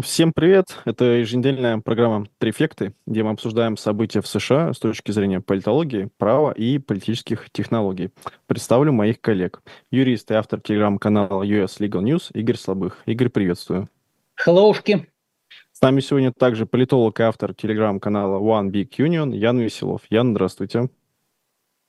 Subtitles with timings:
[0.00, 0.78] Всем привет!
[0.86, 6.50] Это еженедельная программа «Трефекты», где мы обсуждаем события в США с точки зрения политологии, права
[6.50, 8.10] и политических технологий.
[8.46, 9.60] Представлю моих коллег.
[9.90, 13.02] Юрист и автор телеграм-канала US Legal News Игорь Слабых.
[13.04, 13.88] Игорь, приветствую.
[14.34, 15.10] Хеллоушки.
[15.72, 20.00] С нами сегодня также политолог и автор телеграм-канала One Big Union Ян Веселов.
[20.08, 20.88] Ян, здравствуйте.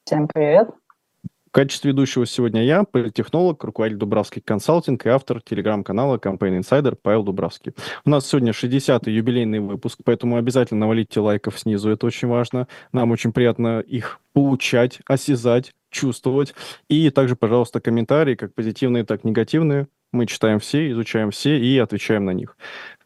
[0.04, 0.72] Всем привет.
[1.54, 7.22] В качестве ведущего сегодня я, политтехнолог, руководитель Дубравский консалтинг и автор телеграм-канала Campaign Insider Павел
[7.22, 7.74] Дубравский.
[8.06, 12.68] У нас сегодня 60-й юбилейный выпуск, поэтому обязательно навалите лайков снизу, это очень важно.
[12.92, 16.56] Нам очень приятно их получать, осязать, чувствовать.
[16.90, 19.88] И также, пожалуйста, комментарии, как позитивные, так и негативные.
[20.14, 22.56] Мы читаем все, изучаем все и отвечаем на них.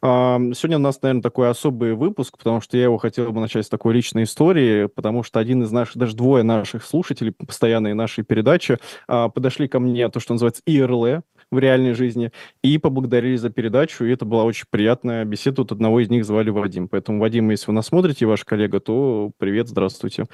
[0.02, 3.70] Сегодня у нас, наверное, такой особый выпуск, потому что я его хотел бы начать с
[3.70, 8.78] такой личной истории, потому что один из наших, даже двое наших слушателей, постоянные нашей передачи,
[9.08, 14.06] а, подошли ко мне, то, что называется ИРЛ, в реальной жизни, и поблагодарили за передачу,
[14.06, 15.62] и это была очень приятная беседа.
[15.62, 16.88] Вот одного из них звали Вадим.
[16.88, 20.26] Поэтому, Вадим, если вы нас смотрите, ваш коллега, то привет, здравствуйте.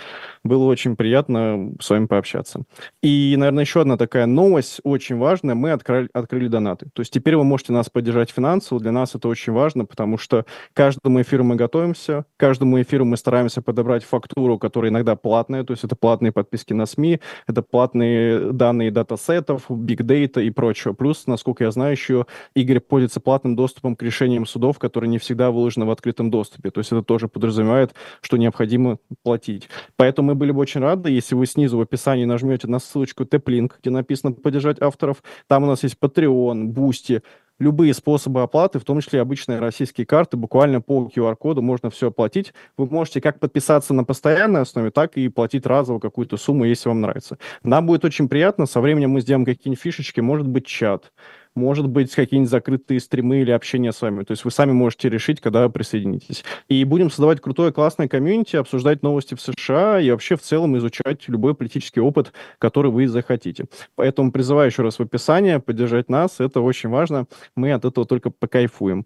[0.43, 2.63] Было очень приятно с вами пообщаться.
[3.01, 5.55] И, наверное, еще одна такая новость, очень важная.
[5.55, 6.87] Мы открыли, открыли донаты.
[6.93, 8.79] То есть теперь вы можете нас поддержать финансово.
[8.79, 13.61] Для нас это очень важно, потому что каждому эфиру мы готовимся, каждому эфиру мы стараемся
[13.61, 18.91] подобрать фактуру, которая иногда платная, то есть это платные подписки на СМИ, это платные данные
[18.91, 24.45] датасетов, бигдейта и прочего Плюс, насколько я знаю, еще Игорь пользуется платным доступом к решениям
[24.45, 26.71] судов, которые не всегда выложены в открытом доступе.
[26.71, 29.67] То есть это тоже подразумевает, что необходимо платить.
[29.97, 33.73] Поэтому мы были бы очень рады, если вы снизу в описании нажмете на ссылочку TapLink,
[33.81, 35.21] где написано «Поддержать авторов».
[35.47, 37.21] Там у нас есть Patreon, Boosty,
[37.59, 42.53] любые способы оплаты, в том числе обычные российские карты, буквально по QR-коду можно все оплатить.
[42.77, 47.01] Вы можете как подписаться на постоянной основе, так и платить разово какую-то сумму, если вам
[47.01, 47.37] нравится.
[47.63, 51.11] Нам будет очень приятно, со временем мы сделаем какие-нибудь фишечки, может быть, чат
[51.55, 54.23] может быть, какие-нибудь закрытые стримы или общение с вами.
[54.23, 56.43] То есть вы сами можете решить, когда присоединитесь.
[56.67, 61.27] И будем создавать крутое, классное комьюнити, обсуждать новости в США и вообще в целом изучать
[61.27, 63.65] любой политический опыт, который вы захотите.
[63.95, 66.39] Поэтому призываю еще раз в описании поддержать нас.
[66.39, 67.27] Это очень важно.
[67.55, 69.05] Мы от этого только покайфуем.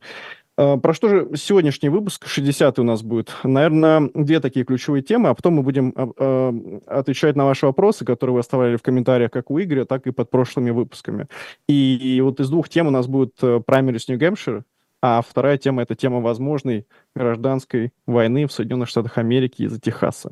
[0.57, 3.31] А, про что же сегодняшний выпуск, 60 у нас будет?
[3.43, 8.05] Наверное, две такие ключевые темы, а потом мы будем а, а, отвечать на ваши вопросы,
[8.05, 11.27] которые вы оставляли в комментариях как у Игоря, так и под прошлыми выпусками.
[11.67, 13.35] И, и вот из двух тем у нас будет
[13.65, 14.63] праймерис Нью-Гэмпшир,
[15.01, 20.31] а вторая тема– это тема возможной гражданской войны в Соединенных Штатах Америки из-за Техаса.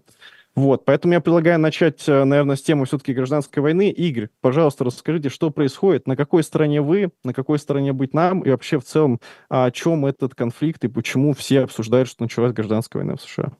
[0.55, 3.89] Вот, поэтому я предлагаю начать, э, наверное, с темы все-таки гражданской войны.
[3.89, 8.49] Игорь, пожалуйста, расскажите, что происходит, на какой стороне вы, на какой стороне быть нам, и
[8.49, 13.17] вообще в целом, о чем этот конфликт и почему все обсуждают, что началась гражданская война
[13.17, 13.51] в США.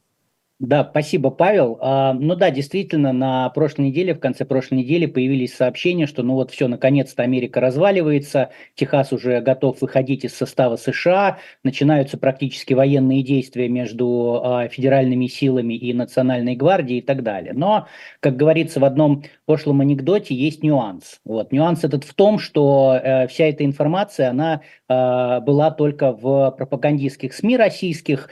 [0.60, 1.78] Да, спасибо, Павел.
[1.82, 6.36] А, ну да, действительно, на прошлой неделе, в конце прошлой недели появились сообщения, что ну
[6.36, 13.22] вот все, наконец-то Америка разваливается, Техас уже готов выходить из состава США, начинаются практически военные
[13.22, 17.52] действия между а, федеральными силами и Национальной гвардией и так далее.
[17.54, 17.88] Но,
[18.22, 21.20] как говорится в одном прошлом анекдоте, есть нюанс.
[21.26, 21.52] Вот.
[21.52, 27.34] Нюанс этот в том, что э, вся эта информация, она э, была только в пропагандистских
[27.34, 28.30] СМИ российских,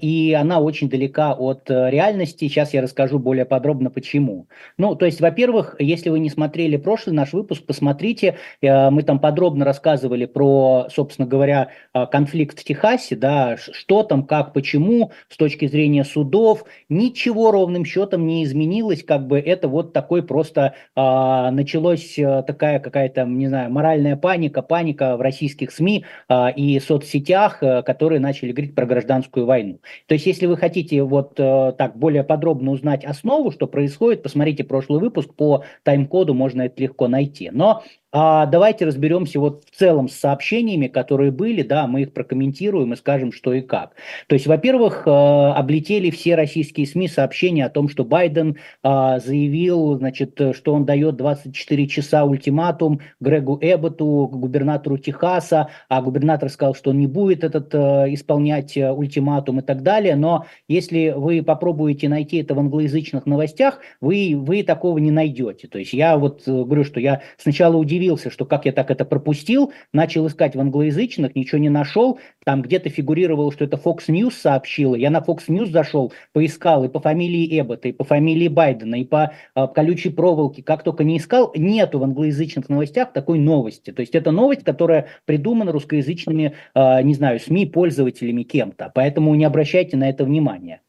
[0.00, 2.48] и она очень далека от э, реальности.
[2.48, 4.48] Сейчас я расскажу более подробно, почему.
[4.78, 8.36] Ну, то есть, во-первых, если вы не смотрели прошлый наш выпуск, посмотрите.
[8.60, 14.24] Э, мы там подробно рассказывали про, собственно говоря, э, конфликт в Техасе, да, что там,
[14.24, 16.64] как, почему, с точки зрения судов.
[16.88, 23.24] Ничего ровным счетом не изменилось, как бы это вот такой просто а, началась такая какая-то,
[23.24, 28.86] не знаю, моральная паника, паника в российских СМИ а, и соцсетях, которые начали говорить про
[28.86, 29.80] гражданскую войну.
[30.06, 31.38] То есть, если вы хотите вот
[31.78, 37.08] Так более подробно узнать основу, что происходит, посмотрите прошлый выпуск по тайм-коду, можно это легко
[37.08, 37.50] найти.
[37.52, 37.82] Но
[38.16, 42.96] а давайте разберемся вот в целом с сообщениями, которые были, да, мы их прокомментируем и
[42.96, 43.96] скажем, что и как.
[44.28, 49.98] То есть, во-первых, э, облетели все российские СМИ сообщения о том, что Байден э, заявил,
[49.98, 56.90] значит, что он дает 24 часа ультиматум Грегу Эбботу, губернатору Техаса, а губернатор сказал, что
[56.90, 60.14] он не будет этот э, исполнять ультиматум и так далее.
[60.14, 65.66] Но если вы попробуете найти это в англоязычных новостях, вы, вы такого не найдете.
[65.66, 69.04] То есть я вот говорю, что я сначала удивился, удивился, что как я так это
[69.04, 74.32] пропустил, начал искать в англоязычных, ничего не нашел, там где-то фигурировало, что это Fox News
[74.32, 78.96] сообщила, я на Fox News зашел, поискал и по фамилии Эббота, и по фамилии Байдена,
[78.96, 83.90] и по э, колючей проволоке, как только не искал, нету в англоязычных новостях такой новости.
[83.90, 89.44] То есть это новость, которая придумана русскоязычными, э, не знаю, СМИ, пользователями кем-то, поэтому не
[89.44, 90.80] обращайте на это внимания.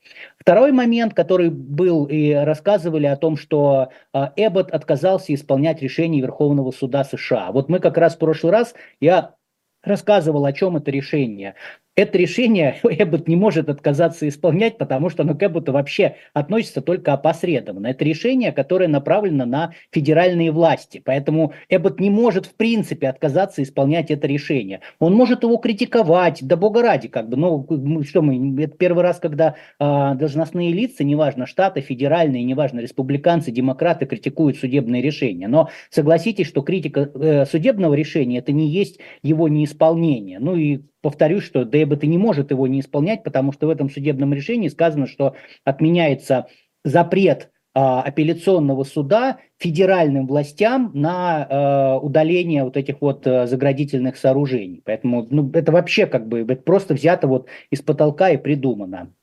[0.46, 6.70] Второй момент, который был и рассказывали о том, что э, Эббот отказался исполнять решение Верховного
[6.70, 7.52] суда США.
[7.52, 9.34] Вот мы как раз в прошлый раз, я
[9.82, 11.56] рассказывал, о чем это решение
[11.96, 17.14] это решение Эббот не может отказаться исполнять, потому что оно к Эбботу вообще относится только
[17.14, 17.88] опосредованно.
[17.88, 21.02] Это решение, которое направлено на федеральные власти.
[21.04, 24.82] Поэтому Эббот не может в принципе отказаться исполнять это решение.
[25.00, 29.20] Он может его критиковать, да бога ради, как бы, ну, что мы, это первый раз,
[29.20, 35.48] когда э, должностные лица, неважно, штаты, федеральные, неважно, республиканцы, демократы критикуют судебные решения.
[35.48, 40.40] Но согласитесь, что критика э, судебного решения это не есть его неисполнение.
[40.40, 44.34] Ну и повторюсь, что ДЭБТ не может его не исполнять, потому что в этом судебном
[44.34, 46.48] решении сказано, что отменяется
[46.84, 54.82] запрет а, апелляционного суда федеральным властям на э, удаление вот этих вот э, заградительных сооружений.
[54.84, 59.14] Поэтому ну, это вообще как бы это просто взято вот из потолка и придумано.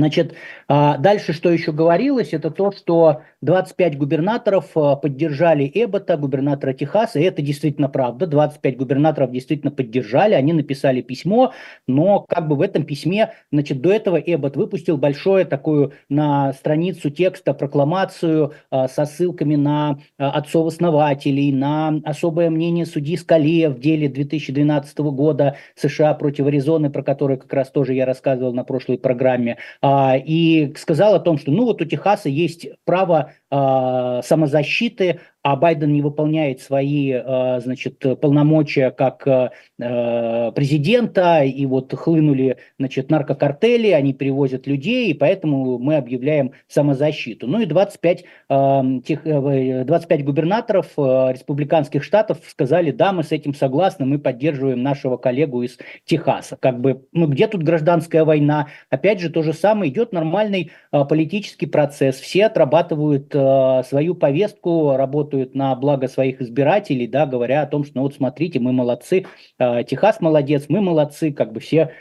[0.00, 0.32] Значит,
[0.66, 7.18] а, дальше что еще говорилось, это то, что 25 губернаторов а, поддержали Эббота, губернатора Техаса,
[7.18, 11.52] и это действительно правда, 25 губернаторов действительно поддержали, они написали письмо,
[11.86, 17.10] но как бы в этом письме, значит, до этого Эббот выпустил большое такую на страницу
[17.10, 24.98] текста прокламацию а, со ссылками на отцов-основателей, на особое мнение судьи Скале в деле 2012
[24.98, 29.58] года США против Аризоны, про которое как раз тоже я рассказывал на прошлой программе,
[30.16, 35.92] и сказал о том, что ну вот у Техаса есть право а, самозащиты, а Байден
[35.92, 39.26] не выполняет свои, а, значит, полномочия как
[39.76, 47.46] президента, и вот хлынули, значит, наркокартели, они перевозят людей, и поэтому мы объявляем самозащиту.
[47.46, 54.82] Ну и 25, 25 губернаторов республиканских штатов сказали, да, мы с этим согласны, мы поддерживаем
[54.82, 56.56] нашего коллегу из Техаса.
[56.56, 58.66] Как бы, ну где тут гражданская война?
[58.90, 65.54] Опять же, то же самое, идет нормальный политический процесс, все отрабатывают э, свою повестку, работают
[65.54, 69.26] на благо своих избирателей, да, говоря о том, что ну вот смотрите, мы молодцы,
[69.58, 71.92] э, Техас молодец, мы молодцы, как бы все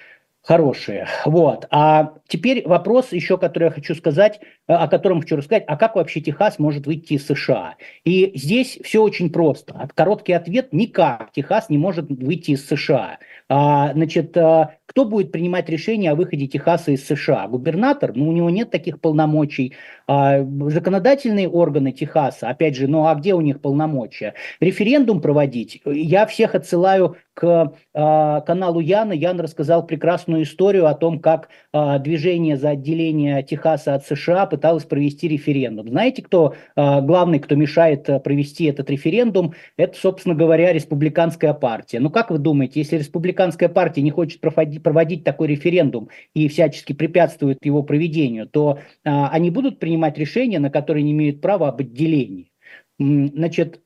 [0.41, 1.07] хорошие.
[1.25, 1.65] Вот.
[1.69, 5.95] А теперь вопрос еще, который я хочу сказать, э, о котором хочу рассказать, а как
[5.95, 7.75] вообще Техас может выйти из США?
[8.03, 9.89] И здесь все очень просто.
[9.95, 13.19] Короткий ответ– никак Техас не может выйти из США.
[13.49, 17.47] А, значит, а, кто будет принимать решение о выходе Техаса из США?
[17.47, 18.13] Губернатор?
[18.15, 19.73] Ну, у него нет таких полномочий.
[20.07, 24.33] А, законодательные органы Техаса, опять же, ну а где у них полномочия?
[24.59, 25.81] Референдум проводить?
[25.85, 29.13] Я всех отсылаю к э, каналу Яна.
[29.13, 34.83] Ян рассказал прекрасную историю о том, как э, движение за отделение Техаса от США пыталось
[34.83, 35.87] провести референдум.
[35.87, 39.53] Знаете, кто э, главный, кто мешает провести этот референдум?
[39.77, 42.01] Это, собственно говоря, республиканская партия.
[42.01, 47.63] Ну, как вы думаете, если республиканская партия не хочет проводить, такой референдум и всячески препятствует
[47.63, 52.51] его проведению, то они будут принимать решения, на которые не имеют права об отделении.
[52.99, 53.81] Значит,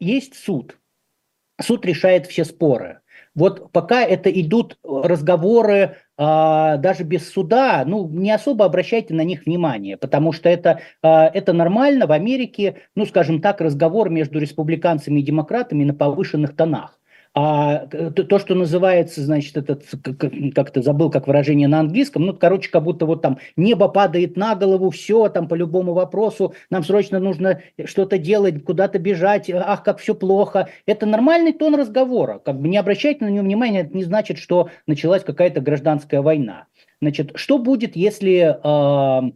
[0.00, 0.78] есть суд,
[1.60, 3.00] суд решает все споры.
[3.34, 9.44] Вот пока это идут разговоры а, даже без суда, ну, не особо обращайте на них
[9.44, 15.20] внимание, потому что это, а, это нормально в Америке, ну, скажем так, разговор между республиканцами
[15.20, 16.98] и демократами на повышенных тонах.
[17.38, 19.84] А то, что называется, значит, этот,
[20.54, 24.54] как-то забыл, как выражение на английском, ну, короче, как будто вот там небо падает на
[24.54, 29.98] голову, все, там по любому вопросу, нам срочно нужно что-то делать, куда-то бежать, ах, как
[29.98, 30.70] все плохо.
[30.86, 34.70] Это нормальный тон разговора, как бы не обращайте на него внимания, это не значит, что
[34.86, 36.68] началась какая-то гражданская война.
[37.02, 39.30] Значит, что будет, если э,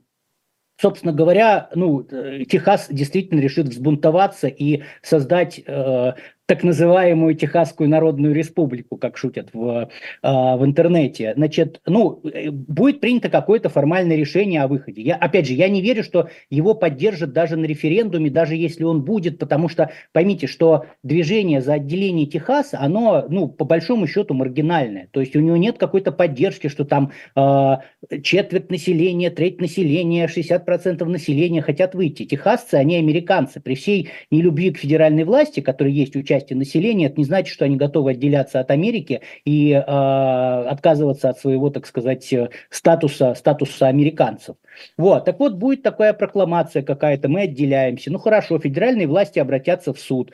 [0.80, 6.12] собственно говоря, ну, э, Техас действительно решит взбунтоваться и создать э,
[6.50, 9.88] так называемую Техасскую Народную Республику, как шутят в,
[10.20, 11.32] а, в интернете.
[11.36, 15.00] Значит, ну, э, будет принято какое-то формальное решение о выходе.
[15.00, 19.04] Я, опять же, я не верю, что его поддержат даже на референдуме, даже если он
[19.04, 25.06] будет, потому что поймите, что движение за отделение Техаса, оно, ну, по большому счету маргинальное.
[25.12, 27.76] То есть у него нет какой-то поддержки, что там э,
[28.24, 32.24] четверть населения, треть населения, 60% населения хотят выйти.
[32.24, 33.60] Техасцы, они американцы.
[33.60, 37.64] При всей нелюбви к федеральной власти, которая есть у части населения, это не значит, что
[37.64, 42.32] они готовы отделяться от Америки и э, отказываться от своего, так сказать,
[42.70, 44.56] статуса, статуса американцев.
[44.96, 48.10] Вот, так вот, будет такая прокламация какая-то, мы отделяемся.
[48.10, 50.32] Ну хорошо, федеральные власти обратятся в суд.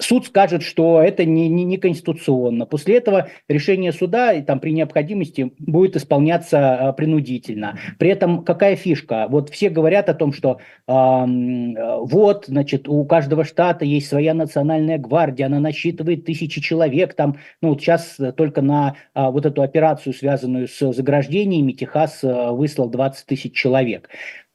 [0.00, 2.66] Суд скажет, что это не, не, не конституционно.
[2.66, 7.78] После этого решение суда и, там, при необходимости будет исполняться а, принудительно.
[7.98, 9.26] При этом какая фишка?
[9.28, 10.58] Вот все говорят о том, что
[10.88, 17.14] э, вот, значит, у каждого штата есть своя национальная гвардия, она насчитывает тысячи человек.
[17.14, 22.50] Там, ну, вот сейчас только на э, вот эту операцию, связанную с заграждениями, Техас э,
[22.50, 24.08] выслал 20 тысяч человек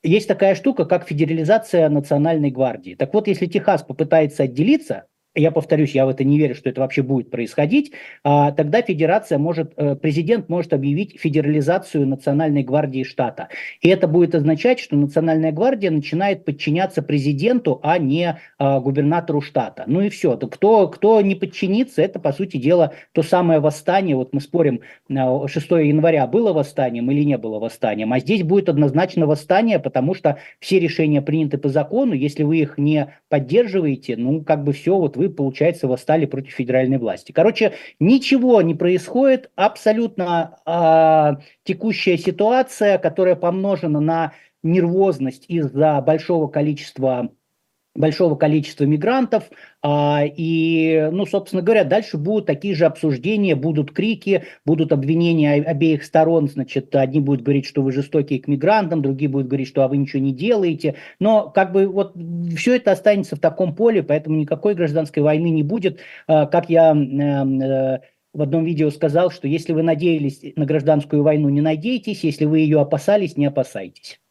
[0.04, 2.96] есть такая штука, как федерализация национальной гвардии.
[2.96, 5.06] Так вот, если Техас попытается отделиться,
[5.36, 7.92] я повторюсь, я в это не верю, что это вообще будет происходить,
[8.24, 13.50] а, тогда федерация может, э, президент может объявить федерализацию Национальной гвардии штата.
[13.82, 19.84] И это будет означать, что Национальная гвардия начинает подчиняться президенту, а не а, губернатору штата.
[19.86, 20.36] Ну и все.
[20.36, 24.16] Кто, кто не подчинится, это, по сути дела, то самое восстание.
[24.16, 28.68] Вот мы спорим, 6 а, января было восстанием или не было восстанием, а здесь будет
[28.68, 32.14] однозначно восстание, потому что все решения приняты по закону.
[32.14, 36.98] Если вы их не поддерживаете, ну как бы все, вот вы получается, восстали против федеральной
[36.98, 37.34] власти.
[37.34, 44.34] Короче, ничего не происходит, абсолютно э, текущая ситуация, которая помножена на
[44.64, 47.32] нервозность из-за большого количества
[48.00, 49.44] большого количества мигрантов,
[49.84, 56.04] а, и, ну, собственно говоря, дальше будут такие же обсуждения, будут крики, будут обвинения обеих
[56.06, 59.90] сторон, значит, одни будут говорить, что вы жестокие к мигрантам, другие будут говорить, что а
[59.90, 62.16] вы ничего не делаете, но как бы вот
[62.56, 66.96] все это останется в таком поле, поэтому никакой гражданской войны не будет, а, как я
[66.96, 68.00] э,
[68.34, 72.60] в одном видео сказал, что если вы надеялись на гражданскую войну, не надейтесь, если вы
[72.60, 74.22] ее опасались, не опасайтесь.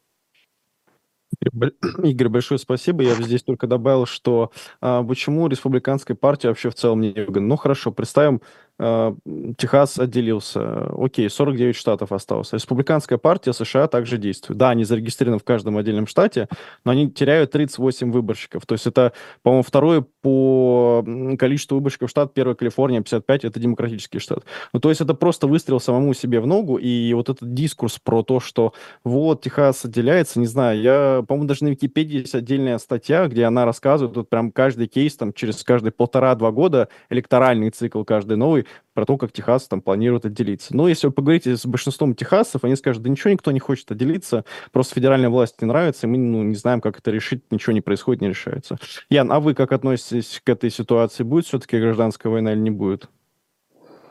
[2.02, 3.02] Игорь, большое спасибо.
[3.02, 7.49] Я здесь только добавил, что а, почему республиканская партия вообще в целом не выгодна.
[7.49, 8.40] Ну хорошо, представим,
[8.78, 10.88] Техас отделился.
[10.97, 12.52] Окей, 49 штатов осталось.
[12.52, 14.58] Республиканская партия США также действует.
[14.58, 16.49] Да, они зарегистрированы в каждом отдельном штате,
[16.85, 18.66] но они теряют 38 выборщиков.
[18.66, 21.04] То есть это, по-моему, второе по
[21.38, 24.44] количеству выборщиков штат, первая Калифорния, 55, это демократический штат.
[24.73, 28.23] Ну, то есть это просто выстрел самому себе в ногу, и вот этот дискурс про
[28.23, 33.26] то, что вот, Техас отделяется, не знаю, я, по-моему, даже на Википедии есть отдельная статья,
[33.26, 38.37] где она рассказывает, вот прям каждый кейс, там, через каждые полтора-два года, электоральный цикл каждый
[38.37, 40.75] новый, про то, как Техас там планирует отделиться.
[40.75, 44.44] Но если вы поговорите с большинством техасцев, они скажут, да ничего никто не хочет отделиться,
[44.72, 47.80] просто федеральная власть не нравится, и мы ну, не знаем, как это решить, ничего не
[47.80, 48.76] происходит, не решается.
[49.10, 51.22] Ян, а вы как относитесь к этой ситуации?
[51.22, 53.08] Будет все-таки гражданская война или не будет?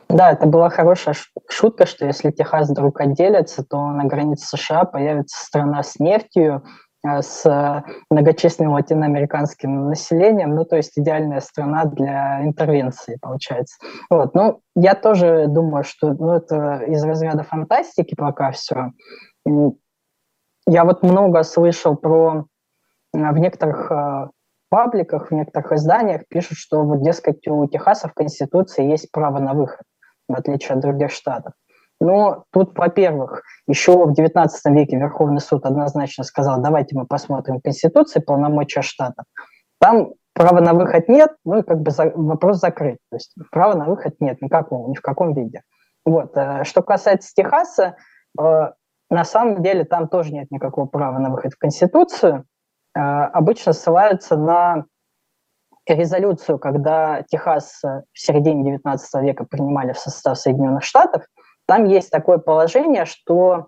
[0.08, 1.14] Да, это была хорошая
[1.50, 6.64] шутка, что если Техас вдруг отделится, то на границе США появится страна с нефтью,
[7.22, 13.76] с многочисленным латиноамериканским населением, ну, то есть идеальная страна для интервенции, получается.
[14.10, 18.92] Вот, ну, я тоже думаю, что ну, это из разряда фантастики пока все.
[20.66, 22.44] Я вот много слышал про
[23.14, 24.28] э, в некоторых э,
[24.68, 29.54] пабликах, в некоторых изданиях пишут, что вот, дескать, у Техаса в Конституции есть право на
[29.54, 29.84] выход,
[30.28, 31.54] в отличие от других штатов.
[32.00, 38.24] Но тут, во-первых, еще в XIX веке Верховный суд однозначно сказал, давайте мы посмотрим Конституцию,
[38.24, 39.24] полномочия штата.
[39.80, 42.98] Там права на выход нет, ну и как бы за, вопрос закрыт.
[43.10, 45.62] То есть права на выход нет никакого, ни в каком виде.
[46.04, 46.36] Вот.
[46.36, 47.96] Э, что касается Техаса,
[48.40, 48.70] э,
[49.10, 52.44] на самом деле там тоже нет никакого права на выход в Конституцию.
[52.94, 54.84] Э, обычно ссылаются на
[55.88, 61.24] резолюцию, когда Техас в середине XIX века принимали в состав Соединенных Штатов–
[61.68, 63.66] там есть такое положение, что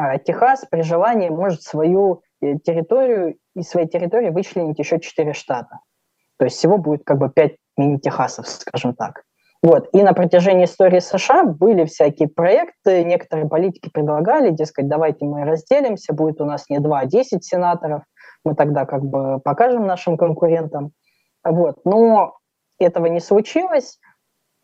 [0.00, 5.80] э, Техас при желании может свою э, территорию из своей территории вычленить еще четыре штата.
[6.38, 9.24] То есть всего будет как бы пять мини-Техасов, скажем так.
[9.62, 9.88] Вот.
[9.92, 16.14] И на протяжении истории США были всякие проекты, некоторые политики предлагали, дескать, давайте мы разделимся,
[16.14, 18.02] будет у нас не два, а десять сенаторов,
[18.44, 20.92] мы тогда как бы покажем нашим конкурентам.
[21.44, 21.84] Вот.
[21.84, 22.38] Но
[22.78, 23.98] этого не случилось.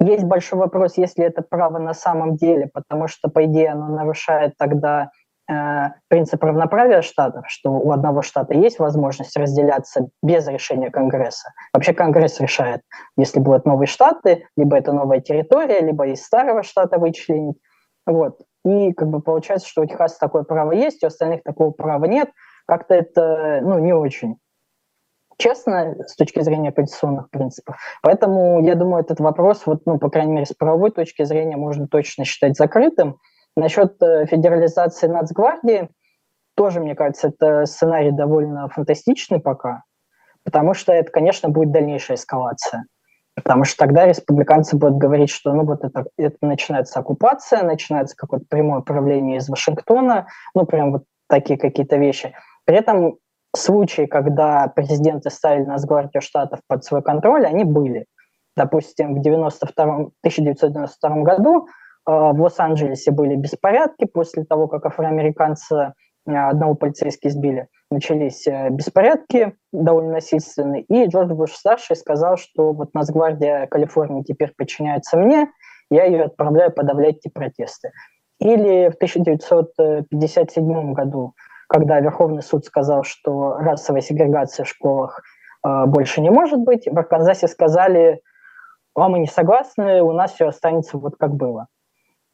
[0.00, 4.54] Есть большой вопрос, если это право на самом деле, потому что, по идее, оно нарушает
[4.57, 5.11] тогда
[5.47, 11.50] э, принцип равноправия штатов, что у одного штата есть возможность разделяться без решения Конгресса.
[11.75, 12.80] Вообще Конгресс решает,
[13.19, 17.59] если будут новые штаты, либо это новая территория, либо из старого штата вычленить.
[18.07, 18.40] Вот.
[18.64, 22.30] И как бы получается, что у Техаса такое право есть, у остальных такого права нет.
[22.66, 24.37] Как-то это ну, не очень
[25.41, 27.77] честно с точки зрения конституционных принципов.
[28.03, 31.89] Поэтому я думаю, этот вопрос, вот, ну, по крайней мере, с правовой точки зрения можно
[31.89, 33.17] точно считать закрытым.
[33.57, 35.89] Насчет э, федерализации Нацгвардии,
[36.55, 39.83] тоже, мне кажется, это сценарий довольно фантастичный пока,
[40.45, 42.85] потому что это, конечно, будет дальнейшая эскалация.
[43.35, 48.45] Потому что тогда республиканцы будут говорить, что ну вот это, это начинается оккупация, начинается какое-то
[48.49, 52.35] прямое управление из Вашингтона, ну прям вот такие какие-то вещи.
[52.67, 53.17] При этом
[53.57, 58.07] случаи, когда президенты ставили Нацгвардию штатов под свой контроль, они были.
[58.57, 65.95] Допустим, в 92, 1992 году э, в Лос-Анджелесе были беспорядки после того, как афроамериканца
[66.26, 67.69] э, одного полицейского сбили.
[67.90, 75.16] Начались э, беспорядки довольно насильственные, и Джордж Буш-старший сказал, что вот Нацгвардия Калифорнии теперь подчиняется
[75.16, 75.49] мне,
[75.90, 77.92] я ее отправляю подавлять эти протесты.
[78.38, 81.35] Или в 1957 году
[81.71, 85.23] когда Верховный суд сказал, что расовая сегрегация в школах
[85.65, 86.89] э, больше не может быть.
[86.91, 88.23] В Арканзасе сказали,
[88.97, 91.69] а мы не согласны, у нас все останется вот как было.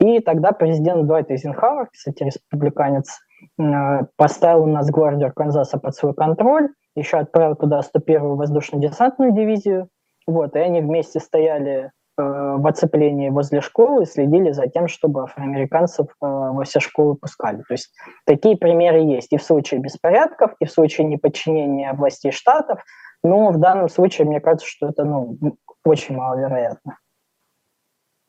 [0.00, 3.20] И тогда президент Дуайт Эйзенхауэр, кстати, республиканец,
[3.58, 9.90] э, поставил нас гвардию Арканзаса под свой контроль, еще отправил туда 101-ю воздушно-десантную дивизию,
[10.26, 16.12] вот, и они вместе стояли в оцеплении возле школы следили за тем, чтобы афроамериканцев э,
[16.20, 17.58] во все школы пускали.
[17.58, 17.92] То есть
[18.24, 22.82] такие примеры есть и в случае беспорядков, и в случае неподчинения властей штатов,
[23.22, 25.36] но в данном случае мне кажется, что это ну,
[25.84, 26.98] очень маловероятно.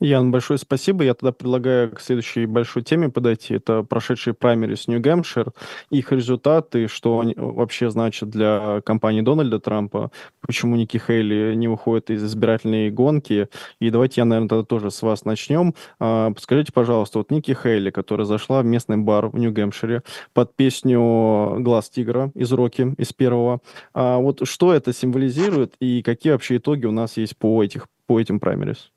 [0.00, 1.02] Ян, большое спасибо.
[1.02, 3.54] Я тогда предлагаю к следующей большой теме подойти.
[3.54, 5.52] Это прошедшие праймерис Нью-Гэмпшир,
[5.90, 12.10] их результаты, что они вообще значат для кампании Дональда Трампа, почему Ники Хейли не выходит
[12.10, 13.48] из избирательной гонки.
[13.80, 15.74] И давайте я, наверное, тогда тоже с вас начнем.
[15.98, 21.56] А, скажите, пожалуйста, вот Ники Хейли, которая зашла в местный бар в Нью-Гэмпшире под песню
[21.58, 23.62] «Глаз тигра» из Рокки, из первого.
[23.94, 28.20] А вот что это символизирует и какие вообще итоги у нас есть по, этих, по
[28.20, 28.92] этим праймерис?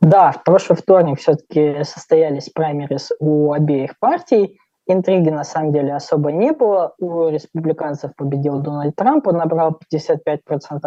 [0.00, 4.58] Да, в прошлый вторник все-таки состоялись праймерис у обеих партий.
[4.86, 6.94] Интриги на самом деле особо не было.
[6.98, 10.38] У республиканцев победил Дональд Трамп, он набрал 55%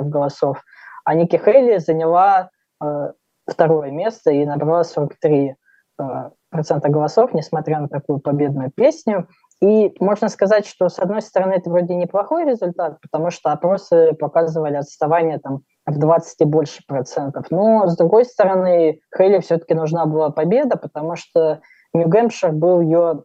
[0.06, 0.64] голосов,
[1.06, 2.50] а Ники Хейли заняла
[2.84, 3.12] э,
[3.48, 5.56] второе место и набрала 43
[6.00, 6.04] э,
[6.50, 9.28] процента голосов, несмотря на такую победную песню.
[9.62, 14.76] И можно сказать, что с одной стороны это вроде неплохой результат, потому что опросы показывали
[14.76, 17.48] отставание там в 20 и больше процентов.
[17.50, 21.62] Но, с другой стороны, Хейли все-таки нужна была победа, потому что
[21.94, 23.24] Нью-Гэмпшир был ее,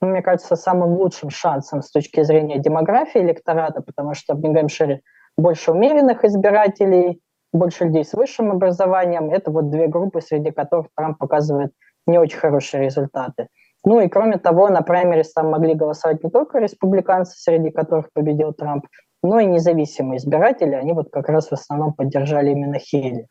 [0.00, 5.02] ну, мне кажется, самым лучшим шансом с точки зрения демографии электората, потому что в Нью-Гэмпшире
[5.36, 7.20] больше умеренных избирателей,
[7.52, 9.30] больше людей с высшим образованием.
[9.30, 11.72] Это вот две группы, среди которых Трамп показывает
[12.06, 13.48] не очень хорошие результаты.
[13.84, 18.52] Ну и кроме того, на праймерис там могли голосовать не только республиканцы, среди которых победил
[18.52, 18.86] Трамп,
[19.22, 23.26] но и независимые избиратели, они вот как раз в основном поддержали именно Хейли.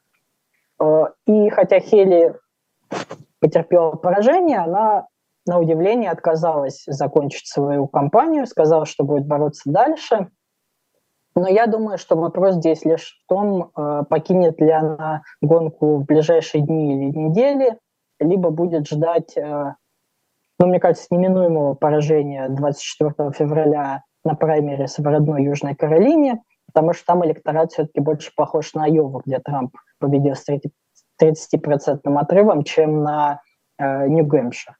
[0.81, 2.35] Э, и хотя Хейли
[3.39, 5.07] потерпела поражение, она
[5.45, 10.29] на удивление отказалась закончить свою кампанию, сказала, что будет бороться дальше.
[11.35, 16.05] Но я думаю, что вопрос здесь лишь в том, э, покинет ли она гонку в
[16.05, 17.77] ближайшие дни или недели,
[18.19, 19.73] либо будет ждать, э,
[20.59, 27.05] ну, мне кажется, неминуемого поражения 24 февраля на праймерис в родной Южной Каролине, потому что
[27.05, 30.45] там электорат все-таки больше похож на Айову, где Трамп победил с
[31.19, 33.41] 30% отрывом, чем на
[33.79, 34.75] э, Нью-Гэмпшир.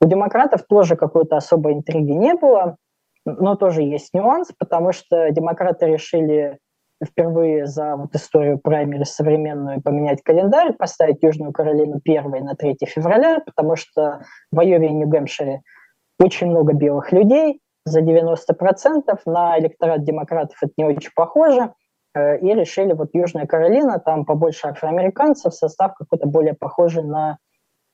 [0.00, 2.76] У демократов тоже какой-то особой интриги не было,
[3.24, 6.58] но тоже есть нюанс, потому что демократы решили
[7.04, 13.40] впервые за вот историю праймерис современную поменять календарь, поставить Южную Каролину первой на 3 февраля,
[13.44, 15.62] потому что в Айове и Нью-Гэмпшире
[16.20, 21.72] очень много белых людей, за 90%, на электорат демократов это не очень похоже,
[22.14, 27.38] э, и решили вот Южная Каролина, там побольше афроамериканцев, состав какой-то более похожий на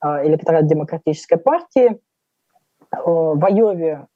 [0.05, 2.01] э, электорат демократической партии.
[2.91, 4.07] В Айове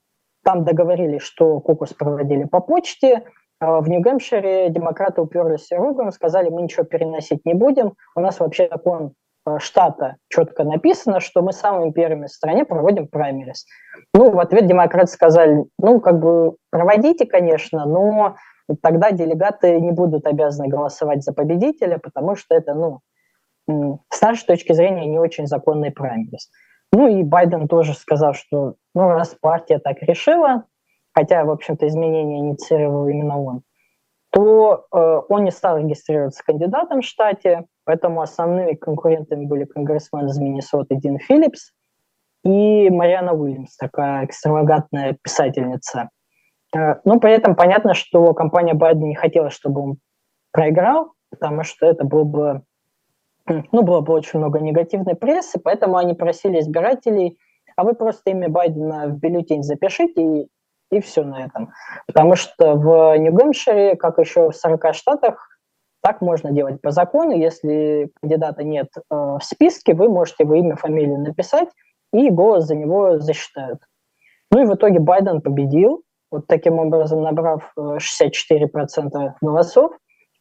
[0.45, 3.25] там договорились, что кокус проводили по почте,
[3.61, 9.13] в Нью-Гэмпшире демократы уперлись рогом, сказали, мы ничего переносить не будем, у нас вообще закон
[9.13, 9.22] Э,
[9.59, 13.67] штата четко написано, что мы самыми первыми в стране проводим праймерис.
[14.15, 18.37] Ну, в ответ демократы сказали, ну, как бы проводите, конечно, но
[18.83, 23.01] тогда делегаты не будут обязаны голосовать за победителя, потому что это, ну,
[24.11, 26.51] с нашей точки зрения, не очень законный праймерис.
[26.93, 30.65] Ну и Байден тоже сказал, что ну, раз партия так решила,
[31.15, 33.63] хотя, в общем-то, изменения инициировал именно он,
[34.33, 40.39] то э, он не стал регистрироваться кандидатом в штате, поэтому основными конкурентами были конгрессмен из
[40.39, 41.73] Миннесоты Дин Филлипс
[42.43, 46.09] и Мариана Уильямс, такая экстравагантная писательница.
[46.75, 49.97] Э, но при этом понятно, что компания Байдена не хотела, чтобы он
[50.51, 52.63] проиграл, потому что это было бы,
[53.47, 57.39] ну, было бы очень много негативной прессы, поэтому они просили избирателей,
[57.77, 60.49] а вы просто имя Байдена в бюллетень запишите и
[60.93, 61.73] и все на этом.
[62.07, 65.49] Потому что в Нью-Гэмпшире, как еще в 40 штатах,
[66.03, 67.33] так можно делать по закону.
[67.33, 71.69] Если кандидата нет э, в списке, вы можете его имя, фамилию написать,
[72.13, 73.81] и голос за него засчитают.
[74.51, 79.93] Ну и в итоге Байден победил, вот таким образом набрав 64% э, голосов.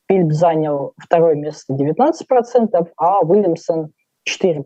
[0.10, 3.92] Фильп занял второе место 19%, а Уильямсон
[4.28, 4.64] 4%.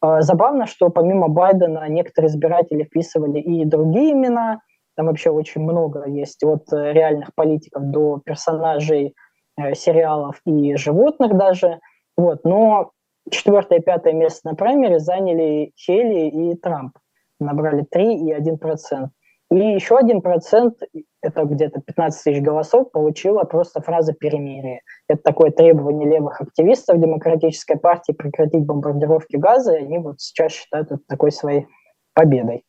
[0.00, 4.60] А, забавно, что помимо Байдена некоторые избиратели вписывали и другие имена.
[4.96, 9.14] Там вообще очень много есть от э, реальных политиков до персонажей
[9.56, 11.80] э, сериалов и животных даже.
[12.16, 12.44] Вот.
[12.44, 12.90] Но
[13.30, 16.96] четвертое и пятое место на праймере заняли Хелли и Трамп.
[17.38, 19.08] Набрали 3 и 1%.
[19.52, 20.80] И еще один процент
[21.22, 24.80] это где-то 15 тысяч голосов, получила просто фраза перемирия.
[25.08, 30.90] Это такое требование левых активистов демократической партии прекратить бомбардировки газа, и они вот сейчас считают
[30.90, 31.66] это такой своей
[32.14, 32.64] победой.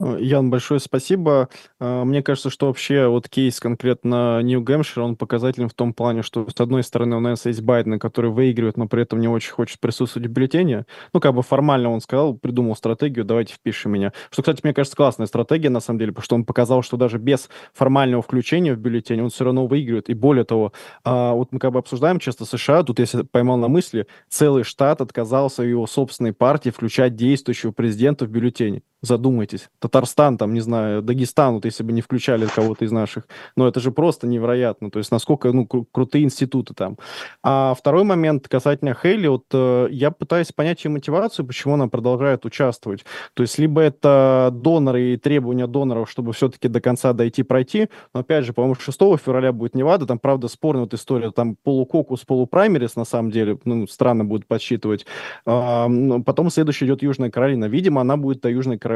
[0.00, 1.48] Э, Ян, большое спасибо.
[1.78, 6.48] Э, мне кажется, что вообще вот кейс конкретно Нью-Гэмпшир, он показателен в том плане, что
[6.48, 9.78] с одной стороны у нас есть Байден, который выигрывает, но при этом не очень хочет
[9.80, 10.86] присутствовать в бюллетене.
[11.12, 14.12] Ну, как бы формально он сказал, придумал стратегию, давайте впишем меня.
[14.30, 17.18] Что, кстати, мне кажется, классная стратегия, на самом деле, потому что он показал, что даже
[17.18, 20.08] без формального включения в бюллетень он все равно выигрывает.
[20.08, 20.72] И более того,
[21.04, 25.00] а, вот мы как бы обсуждаем часто США, тут я поймал на мысли, целый штат
[25.00, 28.82] отказался в его собственной партии включать действующего президента в бюллетене.
[29.02, 29.70] Задумайтесь.
[29.78, 33.26] Татарстан, там, не знаю, Дагестан, вот если бы не включали кого-то из наших.
[33.56, 34.90] Но это же просто невероятно.
[34.90, 36.98] То есть насколько ну, кру- крутые институты там.
[37.42, 39.28] А второй момент касательно Хейли.
[39.28, 43.06] Вот э, я пытаюсь понять ее мотивацию, почему она продолжает участвовать.
[43.32, 47.88] То есть либо это доноры и требования доноров, чтобы все-таки до конца дойти, пройти.
[48.12, 50.04] Но опять же, по-моему, 6 февраля будет Невада.
[50.04, 51.30] Там, правда, спорная вот история.
[51.30, 53.58] Там полукокус, полупраймерис, на самом деле.
[53.64, 55.06] Ну, странно будет подсчитывать.
[55.46, 55.88] А,
[56.26, 57.64] потом следующий идет Южная Каролина.
[57.64, 58.89] Видимо, она будет до Южной Каролины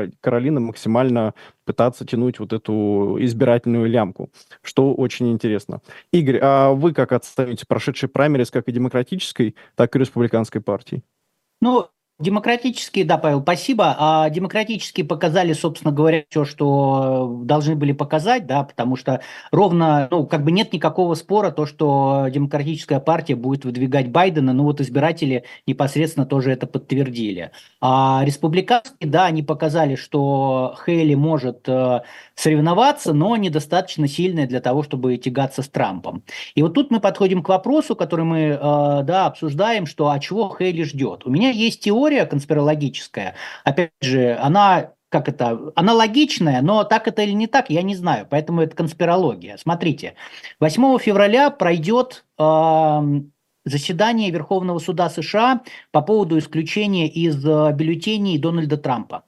[0.61, 4.31] максимально пытаться тянуть вот эту избирательную лямку,
[4.63, 5.81] что очень интересно.
[6.13, 11.03] Игорь, а вы как отставите прошедший праймерис как и демократической, так и республиканской партии?
[11.61, 11.89] Ну,
[12.21, 13.97] Демократические, да, Павел, спасибо.
[13.99, 20.25] А демократические показали, собственно говоря, все, что должны были показать, да, потому что ровно, ну,
[20.25, 25.43] как бы нет никакого спора, то, что демократическая партия будет выдвигать Байдена, ну, вот избиратели
[25.67, 27.51] непосредственно тоже это подтвердили.
[27.81, 32.03] А республиканские, да, они показали, что Хейли может э,
[32.37, 36.23] соревноваться, но недостаточно сильная для того, чтобы тягаться с Трампом.
[36.55, 38.57] И вот тут мы подходим к вопросу, который мы, э,
[39.03, 41.27] да, обсуждаем, что, а чего Хейли ждет.
[41.27, 47.23] У меня есть теория, теория конспирологическая, опять же, она как это, аналогичная, но так это
[47.23, 49.57] или не так, я не знаю, поэтому это конспирология.
[49.57, 50.15] Смотрите,
[50.59, 53.01] 8 февраля пройдет э,
[53.65, 55.63] заседание Верховного суда США
[55.93, 59.23] по поводу исключения из э, бюллетеней Дональда Трампа.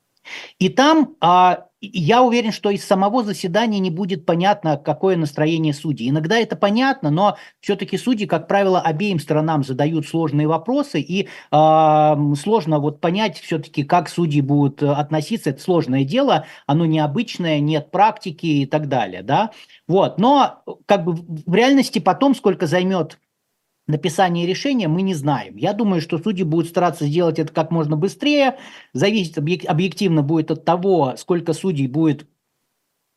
[0.58, 6.08] И там а, я уверен, что из самого заседания не будет понятно, какое настроение судей.
[6.08, 12.16] Иногда это понятно, но все-таки судьи, как правило, обеим сторонам задают сложные вопросы, и э,
[12.40, 15.50] сложно вот понять все-таки, как судьи будут относиться.
[15.50, 19.50] Это сложное дело, оно необычное, нет практики и так далее, да.
[19.86, 23.18] Вот, но как бы в реальности потом, сколько займет
[23.87, 25.57] написание решения мы не знаем.
[25.57, 28.59] Я думаю, что судьи будут стараться сделать это как можно быстрее.
[28.92, 32.27] Зависит объективно будет от того, сколько судей будет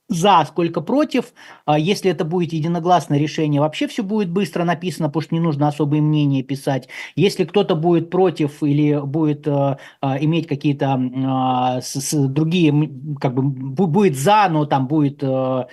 [0.10, 1.34] за, сколько против.
[1.65, 5.67] А если это будет единогласное решение, вообще все будет быстро написано, потому что не нужно
[5.67, 6.89] особые мнения писать.
[7.15, 12.74] Если кто-то будет против или будет э, э, иметь какие-то с другие,
[13.22, 15.65] как бы будет за, но там будет э,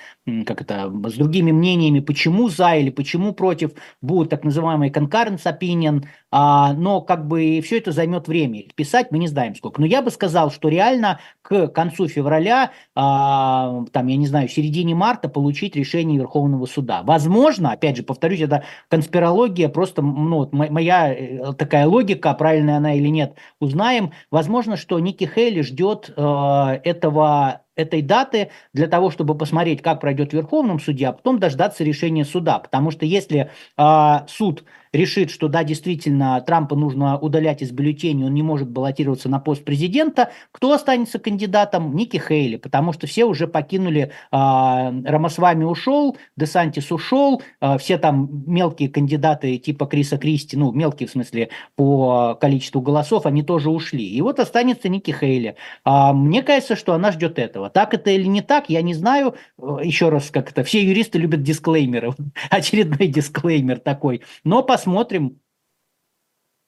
[0.44, 3.72] как это, с другими мнениями, почему за или почему против,
[4.02, 8.64] будут так называемые concurrence opinion, а, но как бы все это займет время.
[8.74, 9.80] Писать мы не знаем сколько.
[9.80, 14.52] Но я бы сказал, что реально к концу февраля, а, там, я не знаю, в
[14.52, 17.02] середине марта получить решение Верховного суда.
[17.02, 23.08] Возможно, опять же, повторюсь, это конспирология, просто ну, моя э, такая логика, правильная она или
[23.08, 24.12] нет, узнаем.
[24.30, 30.32] Возможно, что Ники Хейли ждет э, этого этой даты для того, чтобы посмотреть, как пройдет
[30.32, 32.58] Верховном суде, а потом дождаться решения суда.
[32.58, 38.34] Потому что если э, суд решит, что да, действительно, Трампа нужно удалять из бюллетеней, он
[38.34, 41.94] не может баллотироваться на пост президента, кто останется кандидатом?
[41.94, 48.44] Ники Хейли, потому что все уже покинули, э, Рамасвами ушел, Десантис ушел, э, все там
[48.46, 54.06] мелкие кандидаты типа Криса Кристи, ну, мелкие в смысле по количеству голосов, они тоже ушли.
[54.06, 55.56] И вот останется Ники Хейли.
[55.84, 57.70] Э, мне кажется, что она ждет этого.
[57.70, 59.34] Так это или не так, я не знаю.
[59.82, 62.12] Еще раз, как это, все юристы любят дисклеймеры.
[62.50, 64.22] Очередной дисклеймер такой.
[64.44, 65.40] Но посмотрим посмотрим.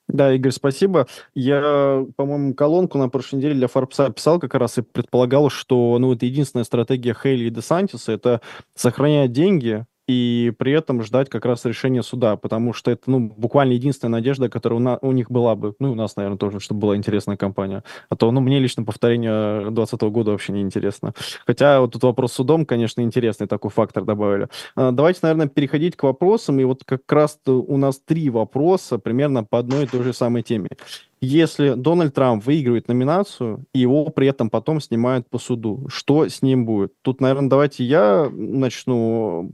[0.09, 1.07] Да, Игорь, спасибо.
[1.35, 6.15] Я, по-моему, колонку на прошлой неделе для Форбса писал как раз и предполагал, что ну,
[6.15, 8.41] это единственная стратегия Хейли и Десантиса, это
[8.75, 13.75] сохранять деньги, и при этом ждать как раз решения суда, потому что это, ну, буквально
[13.75, 16.81] единственная надежда, которая у, на, у них была бы, ну, у нас, наверное, тоже, чтобы
[16.81, 17.85] была интересная кампания.
[18.09, 21.13] А то, ну, мне лично повторение 2020 года вообще не интересно.
[21.47, 24.49] Хотя вот тут вопрос с судом, конечно, интересный такой фактор добавили.
[24.75, 29.45] А, давайте, наверное, переходить к вопросам, и вот как раз у нас три вопроса примерно
[29.45, 30.71] по одной и той же самой теме.
[31.21, 36.43] Если Дональд Трамп выигрывает номинацию, и его при этом потом снимают по суду, что с
[36.43, 36.93] ним будет?
[37.03, 39.53] Тут, наверное, давайте я начну.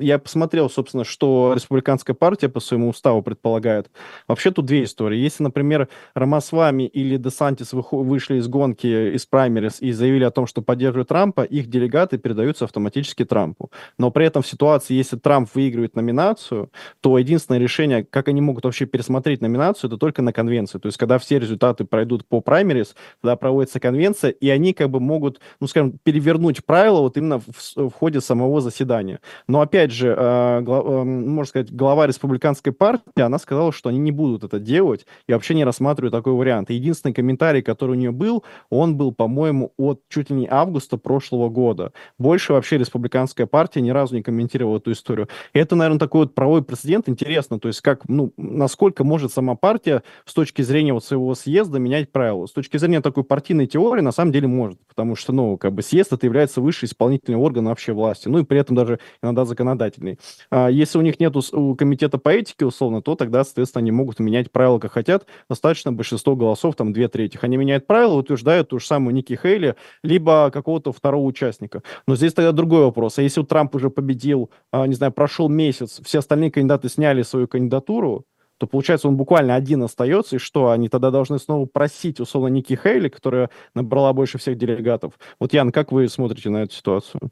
[0.00, 3.90] Я посмотрел, собственно, что республиканская партия по своему уставу предполагает.
[4.28, 5.18] Вообще тут две истории.
[5.18, 10.62] Если, например, Рамасвами или Десантис вышли из гонки, из праймерис и заявили о том, что
[10.62, 13.70] поддерживают Трампа, их делегаты передаются автоматически Трампу.
[13.98, 18.64] Но при этом в ситуации, если Трамп выигрывает номинацию, то единственное решение, как они могут
[18.64, 20.78] вообще пересмотреть номинацию, это только на конвенции.
[20.78, 24.90] То есть есть, когда все результаты пройдут по праймерис, тогда проводится конвенция, и они как
[24.90, 29.20] бы могут, ну, скажем, перевернуть правила вот именно в, в ходе самого заседания.
[29.46, 33.98] Но, опять же, э, гла, э, можно сказать, глава республиканской партии, она сказала, что они
[33.98, 36.70] не будут это делать и вообще не рассматривают такой вариант.
[36.70, 41.48] Единственный комментарий, который у нее был, он был, по-моему, от чуть ли не августа прошлого
[41.48, 41.92] года.
[42.18, 45.28] Больше вообще республиканская партия ни разу не комментировала эту историю.
[45.52, 47.08] И это, наверное, такой вот правовой прецедент.
[47.08, 51.34] Интересно, то есть как, ну, насколько может сама партия с точки зрения зрения вот своего
[51.34, 52.46] съезда менять правила.
[52.46, 55.82] С точки зрения такой партийной теории, на самом деле может, потому что, ну, как бы
[55.82, 60.18] съезд это является высший исполнительный орган вообще власти, ну и при этом даже иногда законодательный.
[60.50, 64.20] А если у них нет у комитета по этике, условно, то тогда, соответственно, они могут
[64.20, 67.38] менять правила как хотят, достаточно большинство голосов, там, две трети.
[67.42, 71.82] Они меняют правила, утверждают ту же самую Ники Хейли, либо какого-то второго участника.
[72.06, 73.18] Но здесь тогда другой вопрос.
[73.18, 77.48] А если Трамп уже победил, а, не знаю, прошел месяц, все остальные кандидаты сняли свою
[77.48, 78.24] кандидатуру,
[78.58, 82.74] то получается он буквально один остается, и что, они тогда должны снова просить условно Ники
[82.74, 85.14] Хейли, которая набрала больше всех делегатов.
[85.38, 87.30] Вот, Ян, как вы смотрите на эту ситуацию?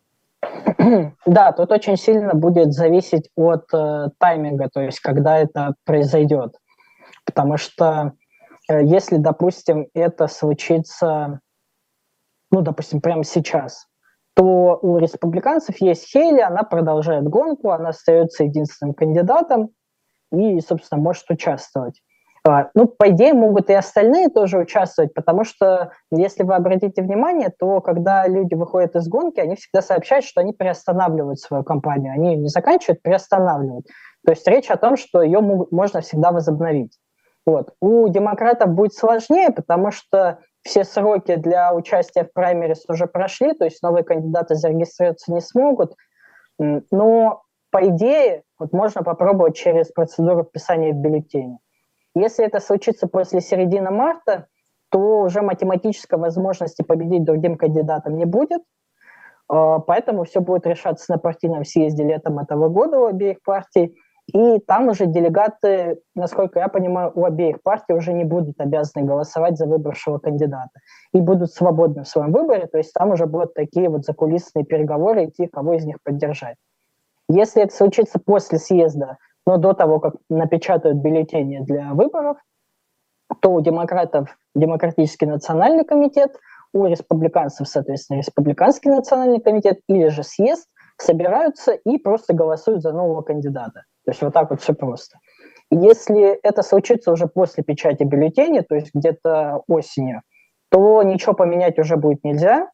[1.26, 6.56] Да, тут очень сильно будет зависеть от э, тайминга, то есть когда это произойдет.
[7.24, 8.12] Потому что
[8.68, 11.40] э, если, допустим, это случится,
[12.50, 13.87] ну, допустим, прямо сейчас,
[14.34, 19.70] то у республиканцев есть Хейли, она продолжает гонку, она остается единственным кандидатом,
[20.35, 22.01] и, собственно, может участвовать.
[22.47, 27.51] А, ну, по идее, могут и остальные тоже участвовать, потому что, если вы обратите внимание,
[27.59, 32.12] то когда люди выходят из гонки, они всегда сообщают, что они приостанавливают свою компанию.
[32.12, 33.87] Они не заканчивают, приостанавливают.
[34.27, 36.99] То есть речь о том, что ее можно всегда возобновить.
[37.47, 37.75] Вот.
[37.81, 43.64] У демократов будет сложнее, потому что все сроки для участия в праймерис уже прошли, то
[43.64, 45.94] есть новые кандидаты зарегистрироваться не смогут.
[46.59, 51.59] Но по идее, вот можно попробовать через процедуру вписания в бюллетень.
[52.14, 54.46] Если это случится после середины марта,
[54.90, 58.62] то уже математической возможности победить другим кандидатам не будет.
[59.48, 63.96] А, поэтому все будет решаться на партийном съезде летом этого года у обеих партий.
[64.33, 69.59] И там уже делегаты, насколько я понимаю, у обеих партий уже не будут обязаны голосовать
[69.59, 70.81] за выбравшего кандидата.
[71.12, 75.27] И будут свободны в своем выборе, то есть там уже будут такие вот закулисные переговоры
[75.27, 76.57] идти, кого из них поддержать.
[77.28, 82.38] Если это случится после съезда, но до того, как напечатают бюллетени для выборов,
[83.40, 86.37] то у демократов Демократический национальный комитет,
[86.72, 93.22] у республиканцев, соответственно, Республиканский национальный комитет или же съезд собираются и просто голосуют за нового
[93.22, 93.84] кандидата.
[94.04, 95.18] То есть вот так вот все просто.
[95.70, 100.22] Если это случится уже после печати бюллетеней, то есть где-то осенью,
[100.70, 102.68] то ничего поменять уже будет нельзя,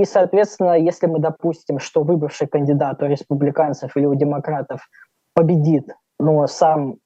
[0.00, 4.88] и, соответственно, если мы допустим, что выбывший кандидат у республиканцев или у демократов
[5.34, 6.96] победит, но сам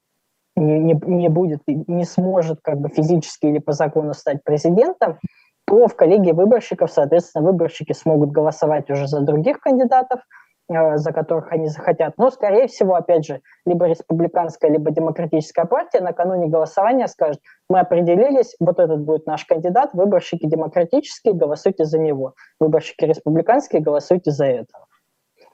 [0.55, 5.19] не, не, не будет, не сможет как бы физически или по закону стать президентом,
[5.65, 10.21] то в коллегии выборщиков, соответственно, выборщики смогут голосовать уже за других кандидатов,
[10.69, 12.17] за которых они захотят.
[12.17, 18.55] Но, скорее всего, опять же, либо республиканская, либо демократическая партия накануне голосования скажет, мы определились,
[18.59, 22.33] вот этот будет наш кандидат, выборщики демократические, голосуйте за него.
[22.59, 24.87] Выборщики республиканские, голосуйте за этого.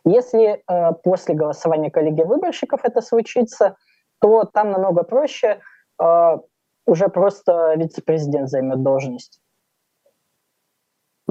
[0.05, 3.77] Если э, после голосования коллегии выборщиков это случится,
[4.19, 5.59] то там намного проще,
[6.01, 6.37] э,
[6.85, 9.39] уже просто вице-президент займет должность.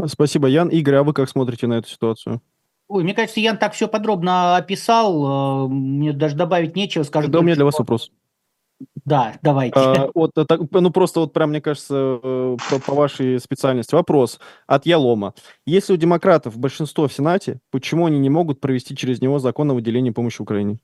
[0.06, 0.68] Спасибо, Ян.
[0.68, 2.40] Игорь, а вы как смотрите на эту ситуацию?
[2.88, 7.02] Ой, мне кажется, Ян так все подробно описал, э, мне даже добавить нечего.
[7.02, 8.10] Скажу да, у меня для вас вопрос.
[9.04, 9.78] Да, давайте.
[9.78, 13.94] А, вот, так, ну, просто вот прям, мне кажется, э, по, по вашей специальности.
[13.94, 15.34] Вопрос от Ялома.
[15.66, 19.74] Если у демократов большинство в Сенате, почему они не могут провести через него закон о
[19.74, 20.78] выделении помощи Украине?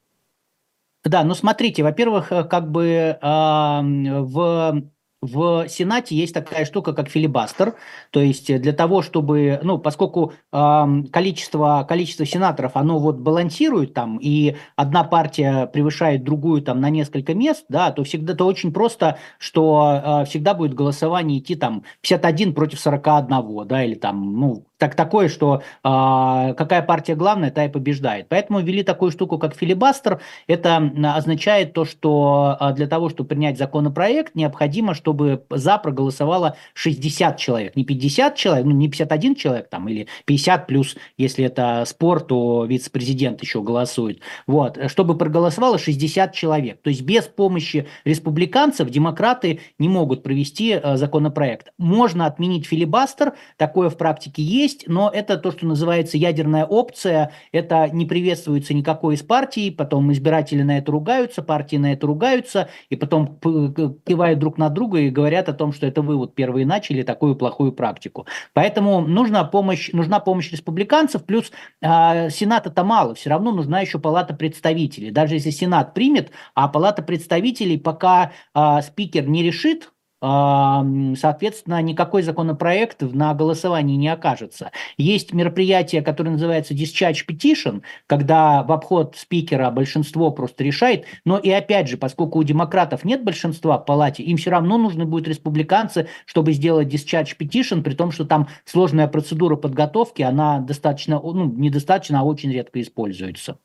[1.05, 4.83] Да, ну смотрите, во-первых, э, как бы э, в
[5.21, 7.75] в Сенате есть такая штука, как филибастер,
[8.11, 14.19] то есть для того, чтобы, ну, поскольку э, количество, количество сенаторов, оно вот балансирует там,
[14.19, 19.19] и одна партия превышает другую там на несколько мест, да, то всегда, то очень просто,
[19.39, 24.95] что э, всегда будет голосование идти там 51 против 41, да, или там, ну, так
[24.95, 28.29] такое, что э, какая партия главная, та и побеждает.
[28.29, 30.21] Поэтому ввели такую штуку, как филибастер.
[30.47, 30.77] Это
[31.17, 37.77] означает то, что э, для того, чтобы принять законопроект, необходимо, чтобы за проголосовало 60 человек.
[37.77, 42.65] Не 50 человек, ну не 51 человек там, или 50 плюс, если это спорт, то
[42.65, 44.21] вице-президент еще голосует.
[44.47, 46.81] Вот, чтобы проголосовало 60 человек.
[46.83, 51.73] То есть без помощи республиканцев демократы не могут провести э, законопроект.
[51.79, 57.89] Можно отменить филибастер, такое в практике есть, но это то, что называется ядерная опция, это
[57.89, 62.97] не приветствуется никакой из партий, потом избиратели на это ругаются, партии на это ругаются, и
[62.97, 67.03] потом кивают друг на друга и говорят о том, что это вы вот первые начали
[67.03, 68.27] такую плохую практику.
[68.53, 71.51] Поэтому нужна помощь, нужна помощь республиканцев, плюс
[71.81, 75.11] э, Сената-то мало, все равно нужна еще Палата представителей.
[75.11, 83.03] Даже если Сенат примет, а Палата представителей пока э, спикер не решит, соответственно, никакой законопроект
[83.03, 84.73] на голосовании не окажется.
[84.97, 91.51] Есть мероприятие, которое называется Discharge Petition, когда в обход спикера большинство просто решает, но и
[91.51, 96.09] опять же, поскольку у демократов нет большинства в палате, им все равно нужны будут республиканцы,
[96.27, 102.21] чтобы сделать Discharge Petition, при том, что там сложная процедура подготовки, она достаточно, ну, недостаточно,
[102.21, 103.59] а очень редко используется.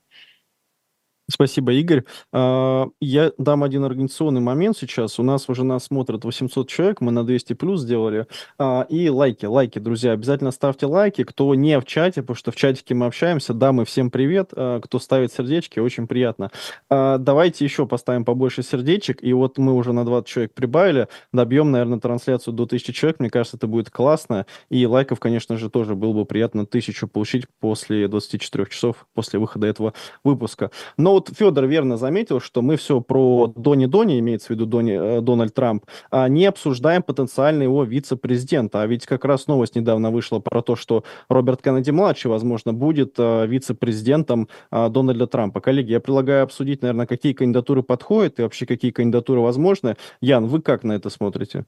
[1.31, 2.03] Спасибо, Игорь.
[2.33, 5.19] А, я дам один организационный момент сейчас.
[5.19, 8.27] У нас уже нас смотрят 800 человек, мы на 200 плюс сделали.
[8.59, 11.23] А, и лайки, лайки, друзья, обязательно ставьте лайки.
[11.23, 13.53] Кто не в чате, потому что в чатике мы общаемся.
[13.53, 14.49] Да, мы всем привет.
[14.53, 16.51] А, кто ставит сердечки, очень приятно.
[16.89, 19.23] Давайте еще поставим побольше сердечек.
[19.23, 21.07] И вот мы уже на 20 человек прибавили.
[21.31, 23.19] Добьем, наверное, трансляцию до 1000 человек.
[23.21, 24.45] Мне кажется, это будет классно.
[24.69, 29.67] И лайков, конечно же, тоже было бы приятно тысячу получить после 24 часов, после выхода
[29.67, 29.93] этого
[30.25, 30.69] выпуска.
[30.97, 35.21] Но вот Федор верно заметил, что мы все про Дони-Дони, имеется в виду Дони, э,
[35.21, 38.81] Дональд Трамп, а не обсуждаем потенциально его вице-президента.
[38.81, 43.45] А ведь как раз новость недавно вышла про то, что Роберт Кеннеди-младший, возможно, будет э,
[43.47, 45.61] вице-президентом э, Дональда Трампа.
[45.61, 49.95] Коллеги, я предлагаю обсудить, наверное, какие кандидатуры подходят и вообще какие кандидатуры возможны.
[50.21, 51.65] Ян, вы как на это смотрите?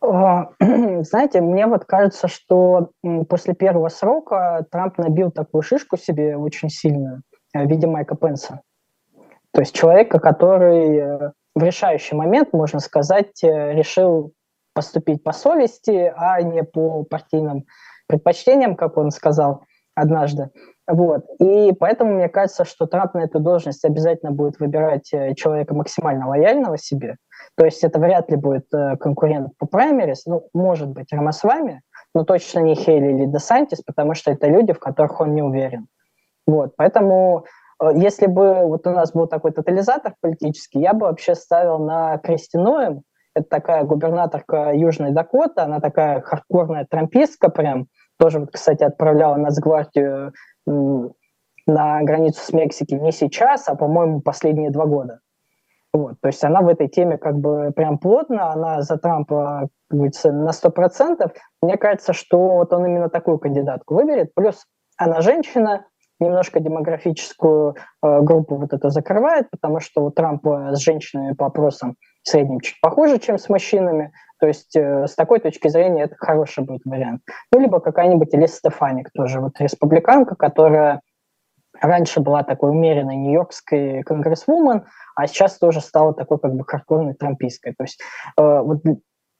[0.00, 2.90] Знаете, мне вот кажется, что
[3.28, 7.22] после первого срока Трамп набил такую шишку себе очень сильную,
[7.54, 8.62] в виде Майка Пенса.
[9.52, 14.32] То есть человека, который э, в решающий момент, можно сказать, э, решил
[14.74, 17.64] поступить по совести, а не по партийным
[18.06, 20.50] предпочтениям, как он сказал однажды.
[20.86, 21.24] Вот.
[21.40, 26.78] И поэтому мне кажется, что Трамп на эту должность обязательно будет выбирать человека максимально лояльного
[26.78, 27.16] себе.
[27.56, 28.68] То есть это вряд ли будет
[29.00, 31.82] конкурент по праймерис, ну, может быть, Рамасвами,
[32.14, 35.88] но точно не Хейли или Десантис, потому что это люди, в которых он не уверен.
[36.48, 37.44] Вот, поэтому
[37.80, 42.16] э, если бы вот у нас был такой тотализатор политический, я бы вообще ставил на
[42.16, 43.02] Кристи Ноем.
[43.34, 47.88] Это такая губернаторка Южной Дакоты, она такая хардкорная трампистка прям.
[48.18, 50.32] Тоже, вот, кстати, отправляла Нацгвардию
[50.66, 55.20] на границу с Мексики не сейчас, а, по-моему, последние два года.
[55.92, 60.50] Вот, то есть она в этой теме как бы прям плотно, она за Трампа, на
[60.52, 61.30] 100%.
[61.60, 64.32] Мне кажется, что вот он именно такую кандидатку выберет.
[64.34, 64.64] Плюс
[64.96, 65.84] она женщина,
[66.20, 71.96] немножко демографическую э, группу вот это закрывает, потому что у Трампа с женщинами по опросам
[72.22, 74.12] в среднем чуть похуже, чем с мужчинами.
[74.40, 77.22] То есть э, с такой точки зрения это хороший будет вариант.
[77.52, 81.00] Ну, либо какая-нибудь Элис Стефаник тоже, вот республиканка, которая
[81.80, 87.74] раньше была такой умеренной нью-йоркской конгрессвумен, а сейчас тоже стала такой как бы хардкорной трампийской.
[87.76, 88.00] То есть
[88.36, 88.82] э, вот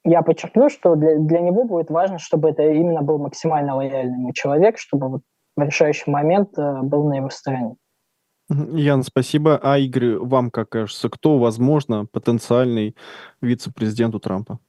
[0.03, 4.77] я подчеркну, что для, для него будет важно, чтобы это именно был максимально лояльный человек,
[4.77, 5.21] чтобы вот
[5.63, 7.75] решающий момент э, был на его стороне.
[8.49, 9.59] Ян, спасибо.
[9.61, 12.95] А, Игорь, вам как кажется, кто, возможно, потенциальный
[13.41, 14.59] вице-президент у Трампа?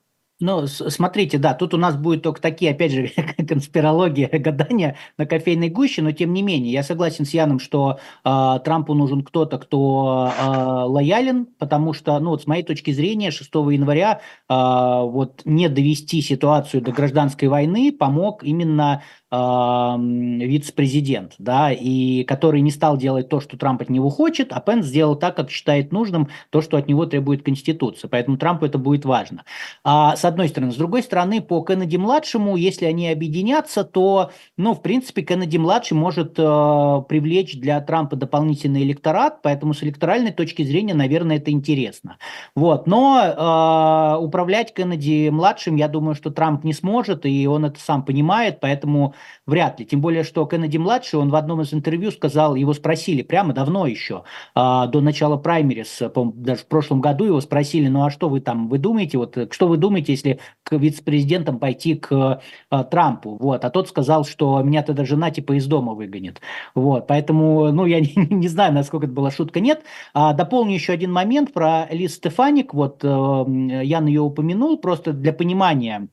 [0.42, 3.12] Ну, смотрите, да, тут у нас будет только такие, опять же,
[3.48, 8.58] конспирология, гадания на кофейной гуще, но тем не менее, я согласен с Яном, что э,
[8.64, 10.50] Трампу нужен кто-то, кто э,
[10.86, 16.22] лоялен, потому что, ну, вот с моей точки зрения, 6 января э, вот не довести
[16.22, 23.56] ситуацию до гражданской войны помог именно вице-президент, да, и который не стал делать то, что
[23.56, 27.06] Трамп от него хочет, а Пенс сделал так, как считает нужным, то, что от него
[27.06, 28.08] требует Конституция.
[28.08, 29.44] Поэтому Трампу это будет важно.
[29.84, 30.72] А, с одной стороны.
[30.72, 37.02] С другой стороны, по Кеннеди-младшему, если они объединятся, то, ну, в принципе, Кеннеди-младший может э,
[37.08, 42.18] привлечь для Трампа дополнительный электорат, поэтому с электоральной точки зрения, наверное, это интересно.
[42.56, 42.88] Вот.
[42.88, 48.58] Но э, управлять Кеннеди-младшим, я думаю, что Трамп не сможет, и он это сам понимает,
[48.60, 49.14] поэтому
[49.46, 49.86] вряд ли.
[49.86, 54.24] Тем более, что Кеннеди-младший, он в одном из интервью сказал, его спросили прямо давно еще,
[54.54, 56.02] а, до начала праймерис,
[56.34, 59.68] даже в прошлом году его спросили, ну а что вы там, вы думаете, вот что
[59.68, 62.40] вы думаете, если к вице-президентам пойти к
[62.70, 63.36] а, Трампу?
[63.40, 66.40] Вот, а тот сказал, что меня тогда жена типа из дома выгонит.
[66.74, 69.82] Вот, поэтому, ну, я не, не знаю, насколько это была шутка, нет.
[70.14, 75.32] А, дополню еще один момент про Лиз Стефаник, вот э, Ян ее упомянул, просто для
[75.32, 76.08] понимания.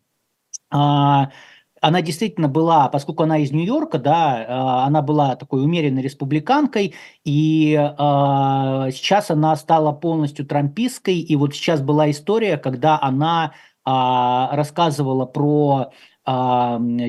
[0.70, 1.32] А,
[1.82, 7.74] она действительно была, поскольку она из Нью-Йорка, да, а, она была такой умеренной республиканкой, и
[7.74, 13.54] э, сейчас она стала полностью трампистской, и вот сейчас была история, когда она
[13.86, 13.90] э,
[14.56, 15.92] рассказывала про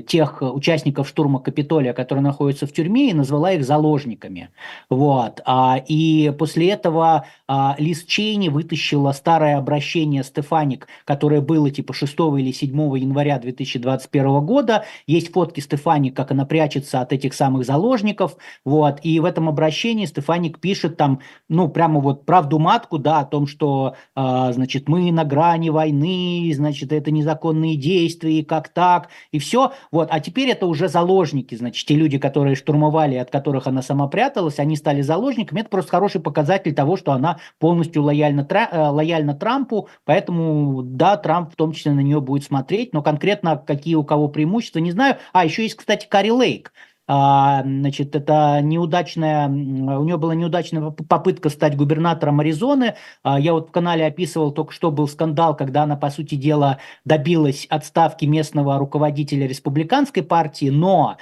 [0.07, 4.51] тех участников штурма Капитолия, которые находятся в тюрьме, и назвала их заложниками.
[4.91, 5.41] Вот.
[5.45, 12.14] А, и после этого а, Лиз Чейни вытащила старое обращение Стефаник, которое было типа 6
[12.39, 14.85] или 7 января 2021 года.
[15.09, 18.37] Есть фотки Стефаник, как она прячется от этих самых заложников.
[18.64, 19.01] Вот.
[19.03, 23.49] И в этом обращении Стефаник пишет там, ну, прямо вот правду матку, да, о том,
[23.49, 29.38] что, а, значит, мы на грани войны, значит, это незаконные действия, и как так, и
[29.38, 29.72] все.
[29.90, 30.09] Вот.
[30.11, 34.59] А теперь это уже заложники, значит, те люди, которые штурмовали, от которых она сама пряталась,
[34.59, 35.61] они стали заложниками.
[35.61, 41.52] Это просто хороший показатель того, что она полностью лояльна, э, лояльна Трампу, поэтому, да, Трамп
[41.52, 45.16] в том числе на нее будет смотреть, но конкретно какие у кого преимущества, не знаю.
[45.32, 46.72] А, еще есть, кстати, Кари Лейк,
[47.09, 52.96] значит, это неудачная, у нее была неудачная попытка стать губернатором Аризоны.
[53.22, 56.78] А, я вот в канале описывал только что был скандал, когда она, по сути дела,
[57.06, 61.16] добилась отставки местного руководителя республиканской партии, но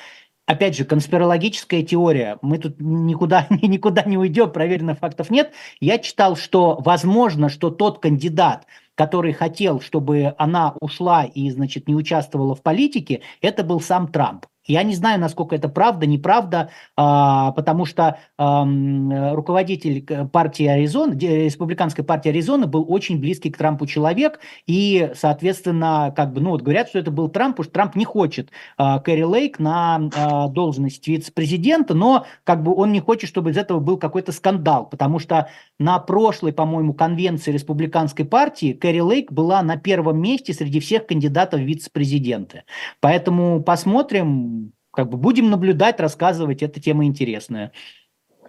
[0.47, 2.39] Опять же, конспирологическая теория.
[2.41, 5.53] Мы тут никуда, никуда не уйдем, проверенных фактов нет.
[5.80, 8.64] Я читал, что возможно, что тот кандидат,
[8.95, 14.47] который хотел, чтобы она ушла и, значит, не участвовала в политике, это был сам Трамп.
[14.67, 22.29] Я не знаю, насколько это правда, неправда, а, потому что руководитель партии Аризона, республиканской партии
[22.29, 26.99] Аризоны был очень близкий к Трампу человек, и, соответственно, как бы, ну вот говорят, что
[26.99, 32.27] это был Трамп, что Трамп не хочет а, Кэрри Лейк на а, должность вице-президента, но
[32.45, 35.49] как бы он не хочет, чтобы из этого был какой-то скандал, потому что
[35.79, 41.61] на прошлой, по-моему, конвенции республиканской партии Кэрри Лейк была на первом месте среди всех кандидатов
[41.61, 42.64] в вице-президенты.
[43.01, 44.56] Поэтому посмотрим,
[44.97, 47.73] как бы будем наблюдать, рассказывать, эта тема интересная.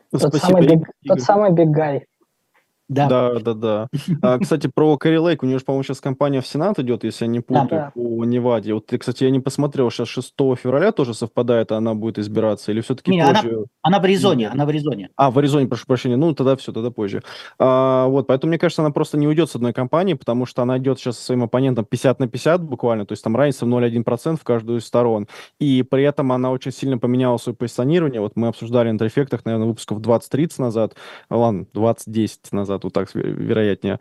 [0.10, 0.88] Тот Спасибо, самый, Игорь.
[1.06, 2.06] тот самый Big Guy.
[2.90, 3.08] Да.
[3.08, 3.88] Да, да, да.
[4.22, 7.26] А, кстати, про Кэрри Лейк, у нее же, по-моему, сейчас кампания в Сенат идет, если
[7.26, 8.74] я не путаю, да, по Неваде.
[8.74, 12.82] Вот, кстати, я не посмотрел, сейчас 6 февраля тоже совпадает, а она будет избираться, или
[12.82, 13.50] все-таки не, позже?
[13.50, 15.10] Она, она в Аризоне, она в Аризоне.
[15.16, 16.16] А, в Аризоне, прошу прощения.
[16.16, 17.24] Ну, тогда все, тогда позже.
[17.60, 20.78] А, вот, поэтому, мне кажется, она просто не уйдет с одной компании, потому что она
[20.78, 24.38] идет сейчас со своим оппонентом 50 на 50 буквально, то есть там разница в 0,1%
[24.38, 25.28] в каждую из сторон.
[25.60, 28.22] И при этом она очень сильно поменяла свое позиционирование.
[28.22, 30.96] Вот мы обсуждали на трефектах, наверное, выпусков 20-30 назад,
[31.30, 34.00] ладно, 20-10 назад, вот так, вероятнее,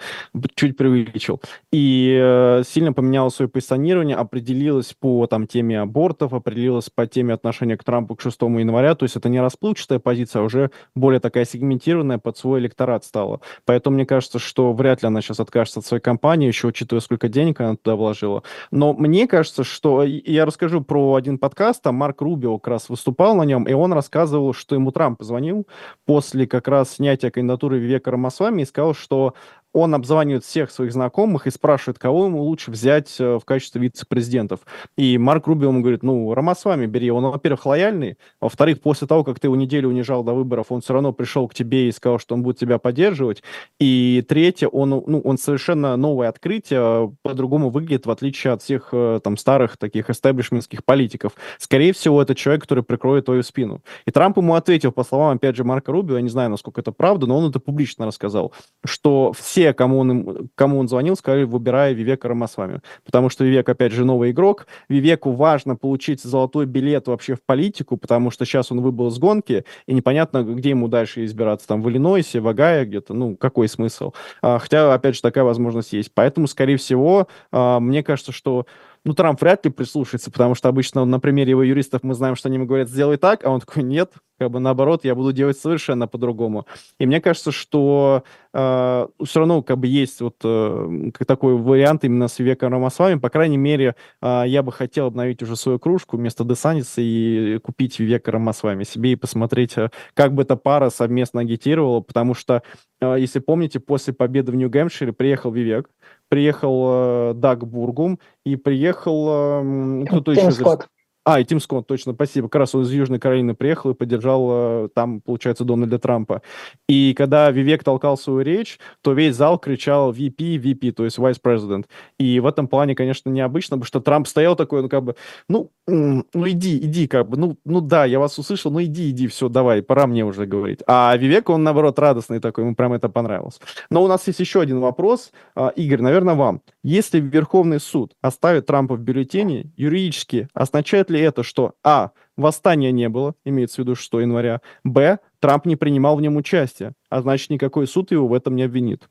[0.54, 1.40] чуть преувеличил.
[1.72, 7.76] И э, сильно поменяла свое позиционирование, определилась по там, теме абортов, определилась по теме отношения
[7.76, 8.94] к Трампу к 6 января.
[8.94, 13.40] То есть это не расплывчатая позиция, а уже более такая сегментированная под свой электорат стала.
[13.64, 17.28] Поэтому мне кажется, что вряд ли она сейчас откажется от своей компании, еще учитывая, сколько
[17.28, 18.42] денег она туда вложила.
[18.70, 20.02] Но мне кажется, что...
[20.02, 23.92] Я расскажу про один подкаст, там Марк Рубио как раз выступал на нем, и он
[23.92, 25.66] рассказывал, что ему Трамп позвонил
[26.04, 29.34] после как раз снятия кандидатуры Вивека Рамасвами сказал, что
[29.76, 34.60] он обзванивает всех своих знакомых и спрашивает, кого ему лучше взять э, в качестве вице-президентов.
[34.96, 37.10] И Марк Рубио ему говорит, ну, Рамасвами бери.
[37.10, 40.94] Он, во-первых, лояльный, во-вторых, после того, как ты его неделю унижал до выборов, он все
[40.94, 43.42] равно пришел к тебе и сказал, что он будет тебя поддерживать.
[43.78, 49.20] И третье, он, ну, он совершенно новое открытие, по-другому выглядит, в отличие от всех э,
[49.22, 51.32] там старых таких эстаблишментских политиков.
[51.58, 53.82] Скорее всего, это человек, который прикроет твою спину.
[54.06, 56.92] И Трамп ему ответил, по словам, опять же, Марка Рубио, я не знаю, насколько это
[56.92, 61.92] правда, но он это публично рассказал, что все кому он, кому он звонил, сказали, выбирая
[61.92, 62.80] Вивека Рамасвами.
[63.04, 64.66] Потому что Вивек, опять же, новый игрок.
[64.88, 69.64] Вивеку важно получить золотой билет вообще в политику, потому что сейчас он выбыл с гонки,
[69.86, 71.66] и непонятно, где ему дальше избираться.
[71.66, 73.14] Там в Иллинойсе, в Огайо где-то.
[73.14, 74.12] Ну, какой смысл?
[74.42, 76.10] А, хотя, опять же, такая возможность есть.
[76.14, 78.66] Поэтому, скорее всего, а, мне кажется, что
[79.06, 82.48] ну, Трамп вряд ли прислушается, потому что обычно на примере его юристов мы знаем, что
[82.48, 85.56] они ему говорят, сделай так, а он такой, нет, как бы наоборот, я буду делать
[85.56, 86.66] совершенно по-другому.
[86.98, 92.26] И мне кажется, что э, все равно как бы есть вот э, такой вариант именно
[92.26, 93.18] с Веком Рамасвами.
[93.18, 98.00] По крайней мере, э, я бы хотел обновить уже свою кружку вместо Десаниса и купить
[98.00, 102.62] Века Рамасвами себе и посмотреть, э, как бы эта пара совместно агитировала, потому что,
[103.00, 105.88] э, если помните, после победы в Нью-Гэмпшире приехал Вивек,
[106.28, 109.26] приехал э, Даг Бургум и приехал...
[109.62, 110.50] Э, кто-то еще...
[110.50, 110.88] Скотт.
[111.28, 112.48] А, и Тим Скотт, точно, спасибо.
[112.48, 114.48] Как раз он из Южной Каролины приехал и поддержал
[114.84, 116.40] э, там, получается, Дональда Трампа.
[116.88, 121.40] И когда Вивек толкал свою речь, то весь зал кричал VP, VP, то есть Vice
[121.42, 121.86] President.
[122.20, 125.16] И в этом плане, конечно, необычно, потому что Трамп стоял такой, ну, как бы,
[125.48, 129.26] ну, ну иди, иди, как бы, ну, ну да, я вас услышал, ну иди, иди,
[129.26, 130.78] все, давай, пора мне уже говорить.
[130.86, 133.58] А Вивек, он, наоборот, радостный такой, ему прям это понравилось.
[133.90, 135.32] Но у нас есть еще один вопрос.
[135.56, 136.60] А, Игорь, наверное, вам.
[136.84, 142.10] Если Верховный суд оставит Трампа в бюллетене, юридически означает ли это, что А.
[142.36, 145.18] Восстания не было, имеется в виду 6 января, Б.
[145.40, 149.08] Трамп не принимал в нем участие, а значит, никакой суд его в этом не обвинит?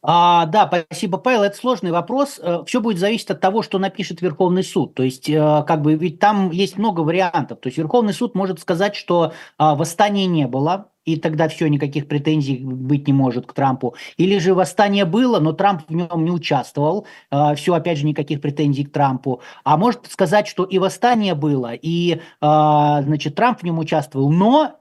[0.00, 1.42] А, да, спасибо, Павел.
[1.42, 2.38] Это сложный вопрос.
[2.40, 4.94] Э, Все будет зависеть от того, что напишет Верховный суд.
[4.94, 7.58] То есть, э, как бы, ведь там есть много вариантов.
[7.60, 12.08] То есть, Верховный суд может сказать, что а, восстания не было, и тогда все, никаких
[12.08, 13.94] претензий быть не может к Трампу.
[14.16, 18.40] Или же восстание было, но Трамп в нем не участвовал, э, все, опять же, никаких
[18.40, 19.40] претензий к Трампу.
[19.64, 24.78] А может сказать, что и восстание было, и, значит, Трамп в нем участвовал, но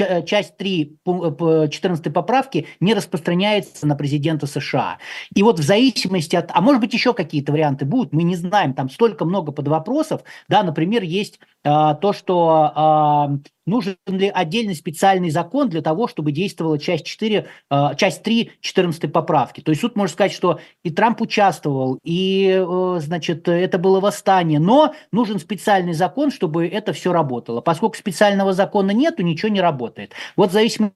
[0.00, 4.98] Э, часть 3 14 поправки не распространяется на президента США.
[5.34, 6.50] И вот в зависимости от...
[6.52, 8.74] А может быть, еще какие-то варианты будут, мы не знаем.
[8.74, 10.22] Там столько много подвопросов.
[10.48, 13.30] Да, например, есть а, то, что а,
[13.66, 19.12] нужен ли отдельный специальный закон для того, чтобы действовала часть 4, а, часть 3 14
[19.12, 19.60] поправки.
[19.60, 24.60] То есть суд может сказать, что и Трамп участвовал, и, э, значит, это было восстание,
[24.60, 27.60] но нужен специальный закон, чтобы это все работало.
[27.60, 30.12] Поскольку специального закона нету, ничего не работает.
[30.36, 30.94] Вот в зависимости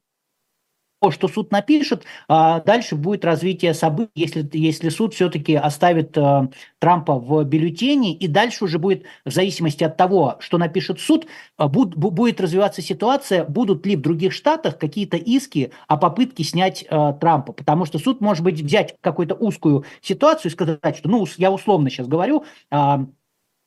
[1.08, 6.48] что суд напишет, а дальше будет развитие событий, если, если суд все-таки оставит э,
[6.78, 11.26] Трампа в бюллетене, и дальше уже будет, в зависимости от того, что напишет суд,
[11.58, 16.84] э, буд, будет развиваться ситуация, будут ли в других штатах какие-то иски о попытке снять
[16.90, 21.26] э, Трампа, потому что суд может быть взять какую-то узкую ситуацию и сказать, что, ну,
[21.38, 22.98] я условно сейчас говорю, э,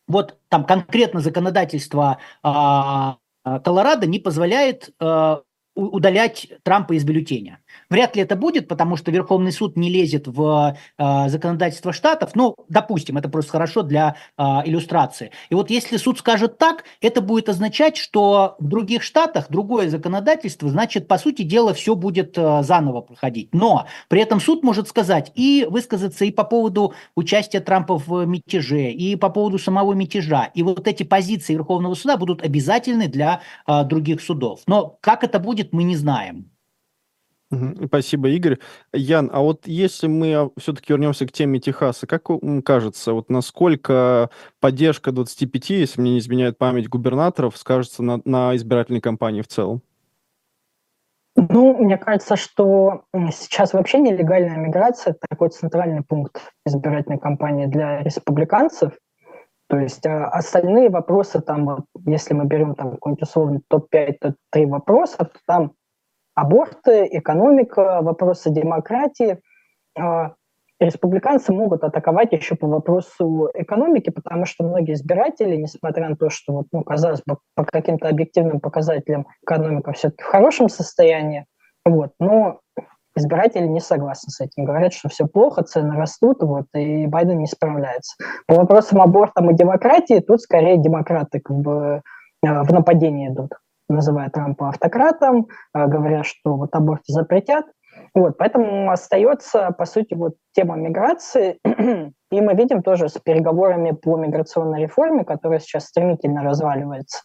[0.08, 5.38] вот там конкретно законодательство э, Колорадо не позволяет э,
[5.76, 7.60] удалять Трампа из бюллетеня.
[7.94, 12.32] Вряд ли это будет, потому что Верховный суд не лезет в э, законодательство штатов.
[12.34, 15.30] Ну, допустим, это просто хорошо для э, иллюстрации.
[15.52, 20.72] И вот если суд скажет так, это будет означать, что в других штатах другое законодательство,
[20.72, 23.54] значит, по сути дела, все будет э, заново проходить.
[23.54, 28.90] Но при этом суд может сказать и высказаться и по поводу участия Трампа в мятеже,
[28.90, 30.50] и по поводу самого мятежа.
[30.56, 34.62] И вот эти позиции Верховного суда будут обязательны для э, других судов.
[34.66, 36.53] Но как это будет, мы не знаем.
[37.86, 38.60] Спасибо, Игорь.
[38.94, 44.30] Ян, а вот если мы все-таки вернемся к теме Техаса, как вам кажется, вот насколько
[44.60, 49.82] поддержка 25, если мне не изменяет память губернаторов, скажется на, на избирательной кампании в целом?
[51.36, 58.04] Ну, мне кажется, что сейчас вообще нелегальная миграция– это такой центральный пункт избирательной кампании для
[58.04, 58.94] республиканцев.
[59.68, 64.68] То есть а остальные вопросы, там, вот, если мы берем там какой-нибудь условный топ-5, топ-3
[64.68, 65.72] вопросов, то там
[66.36, 69.40] аборты, экономика, вопросы демократии.
[69.98, 70.34] А,
[70.80, 76.54] республиканцы могут атаковать еще по вопросу экономики, потому что многие избиратели, несмотря на то, что,
[76.54, 81.46] вот, ну, казалось бы, по каким-то объективным показателям экономика все-таки в хорошем состоянии,
[81.86, 82.60] вот, но
[83.16, 84.66] избиратели не согласны с этим.
[84.66, 88.16] Говорят, что все плохо, цены растут, вот, и Байден не справляется.
[88.48, 92.02] По вопросам аборта и демократии тут скорее демократы как бы
[92.46, 93.52] э, в нападении идут,
[93.94, 97.66] называя Трампа автократом, э, говоря, что вот аборт запретят.
[98.16, 101.60] Вот, поэтому остается, по сути, вот тема миграции,
[102.32, 107.24] и мы видим тоже с переговорами по миграционной реформе, которая сейчас стремительно разваливается,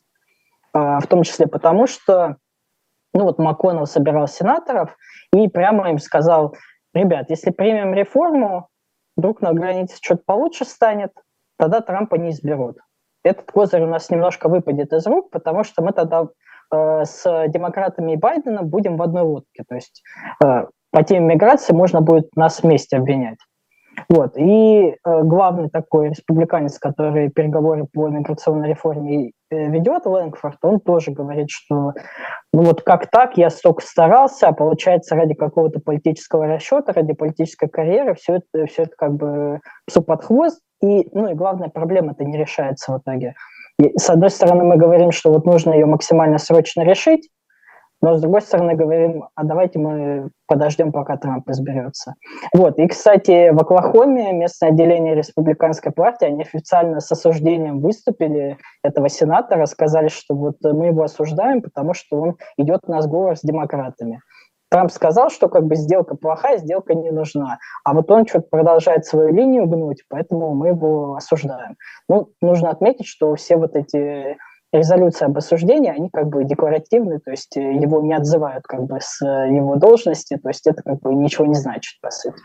[0.75, 2.37] э, в том числе потому, что
[3.15, 4.97] ну вот МакКоннелл собирал сенаторов
[5.33, 6.55] и прямо им сказал,
[6.95, 8.69] ребят, если примем реформу,
[9.17, 11.13] вдруг на границе что-то получше станет,
[11.59, 12.79] тогда Трампа не изберут.
[13.25, 16.29] Этот козырь у нас немножко выпадет из рук, потому что мы тогда
[16.73, 19.65] э, с демократами и Байденом будем в одной лодке.
[19.69, 20.03] То есть
[20.45, 23.39] э, по теме миграции можно будет нас вместе обвинять.
[24.09, 24.37] Вот.
[24.37, 31.51] И э, главный такой республиканец, который переговоры по миграционной реформе ведет, Лэнгфорд, он тоже говорит,
[31.51, 31.95] что
[32.53, 37.69] ну вот как так, я столько старался, а получается ради какого-то политического расчета, ради политической
[37.69, 42.13] карьеры, все это, все это как бы псу под хвост, и, ну и главная проблема
[42.13, 43.35] это не решается в итоге.
[43.81, 47.29] И, с одной стороны, мы говорим, что вот нужно ее максимально срочно решить,
[48.01, 52.15] но, с другой стороны, говорим, а давайте мы подождем, пока Трамп изберется.
[52.55, 52.79] Вот.
[52.79, 59.67] И, кстати, в Оклахоме местное отделение республиканской партии, они официально с осуждением выступили этого сенатора,
[59.67, 64.21] сказали, что вот мы его осуждаем, потому что он идет на сговор с демократами.
[64.71, 67.59] Трамп сказал, что как бы сделка плохая, сделка не нужна.
[67.85, 71.77] А вот он что-то продолжает свою линию гнуть, поэтому мы его осуждаем.
[72.09, 74.37] Ну, нужно отметить, что все вот эти
[74.73, 79.25] резолюции об осуждении, они как бы декларативны, то есть его не отзывают как бы с
[79.25, 82.39] его должности, то есть это как бы ничего не значит, по сути.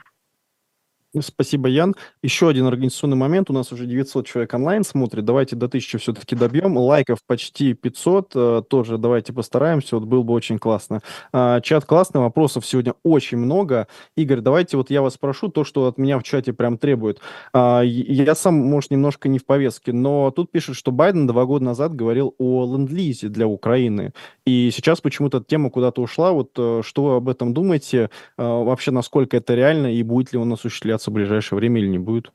[1.21, 1.93] Спасибо, Ян.
[2.23, 3.51] Еще один организационный момент.
[3.51, 5.23] У нас уже 900 человек онлайн смотрит.
[5.23, 6.75] Давайте до 1000 все-таки добьем.
[6.75, 8.31] Лайков почти 500.
[8.33, 9.97] Э, тоже давайте постараемся.
[9.97, 11.01] Вот было бы очень классно.
[11.31, 12.19] А, чат классный.
[12.19, 13.87] Вопросов сегодня очень много.
[14.17, 17.19] Игорь, давайте вот я вас спрошу то, что от меня в чате прям требует.
[17.53, 21.63] А, я сам, может, немножко не в повестке, но тут пишет, что Байден два года
[21.63, 24.13] назад говорил о ленд-лизе для Украины.
[24.47, 26.31] И сейчас почему-то тема куда-то ушла.
[26.31, 28.09] Вот э, что вы об этом думаете?
[28.35, 32.31] Вообще, насколько это реально и будет ли он осуществляться в ближайшее время или не будет?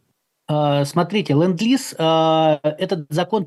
[0.48, 3.46] А, смотрите, ленд-лиз, а, этот закон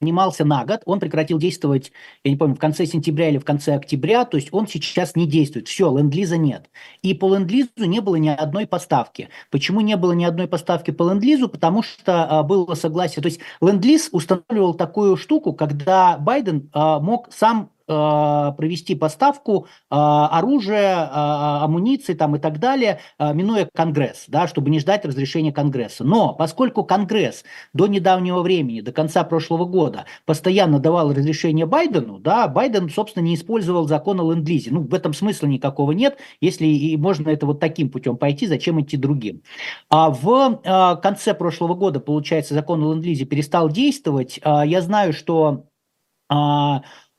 [0.00, 1.90] принимался на год, он прекратил действовать,
[2.22, 5.26] я не помню, в конце сентября или в конце октября, то есть он сейчас не
[5.26, 5.66] действует.
[5.66, 6.70] Все, ленд-лиза нет.
[7.02, 9.30] И по ленд-лизу не было ни одной поставки.
[9.50, 11.48] Почему не было ни одной поставки по ленд-лизу?
[11.48, 13.20] Потому что а, было согласие.
[13.20, 21.64] То есть ленд-лиз устанавливал такую штуку, когда Байден мог сам провести поставку э, оружия, э,
[21.64, 26.04] амуниции там и так далее, минуя Конгресс, да, чтобы не ждать разрешения Конгресса.
[26.04, 32.46] Но поскольку Конгресс до недавнего времени, до конца прошлого года, постоянно давал разрешение Байдену, да,
[32.48, 34.70] Байден, собственно, не использовал закон о ленд-лизе.
[34.70, 36.18] Ну, в этом смысла никакого нет.
[36.40, 39.42] Если и можно это вот таким путем пойти, зачем идти другим?
[39.90, 44.40] А в конце прошлого года, получается, закон о ленд-лизе перестал действовать.
[44.44, 45.64] Я знаю, что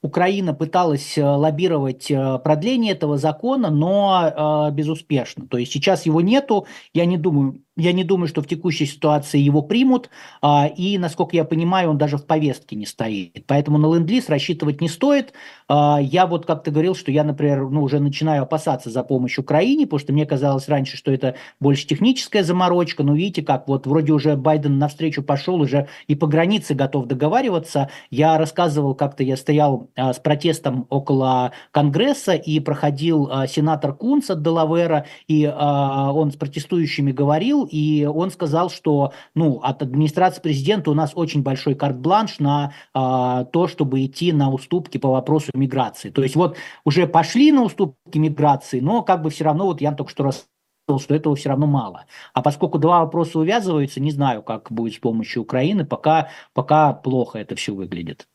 [0.02, 5.46] Украина пыталась э, лоббировать э, продление этого закона, но э, безуспешно.
[5.48, 6.68] То есть сейчас его нету.
[6.94, 10.10] Я не думаю, я не думаю, что в текущей ситуации его примут,
[10.42, 13.46] а, и, насколько я понимаю, он даже в повестке не стоит.
[13.48, 15.34] Поэтому на ленд-лиз рассчитывать не стоит.
[15.68, 19.86] А, я вот как-то говорил, что я, например, ну, уже начинаю опасаться за помощь Украине,
[19.86, 23.04] потому что мне казалось раньше, что это больше техническая заморочка.
[23.04, 27.90] Но видите, как вот вроде уже Байден навстречу пошел, уже и по границе готов договариваться.
[28.12, 34.42] Я рассказывал, как-то я стоял а, с протестом около Конгресса, и проходил сенатор Кунц от
[34.42, 40.94] Делавера, и он с протестующими говорил, и он сказал, что ну, от администрации президента у
[40.94, 46.10] нас очень большой карт-бланш на а, то, чтобы идти на уступки по вопросу миграции.
[46.10, 49.92] То есть вот уже пошли на уступки миграции, но как бы все равно, вот я
[49.92, 50.48] только что раз
[50.98, 52.06] что этого все равно мало.
[52.34, 57.38] А поскольку два вопроса увязываются, не знаю, как будет с помощью Украины, пока, пока плохо
[57.38, 58.28] это все выглядит.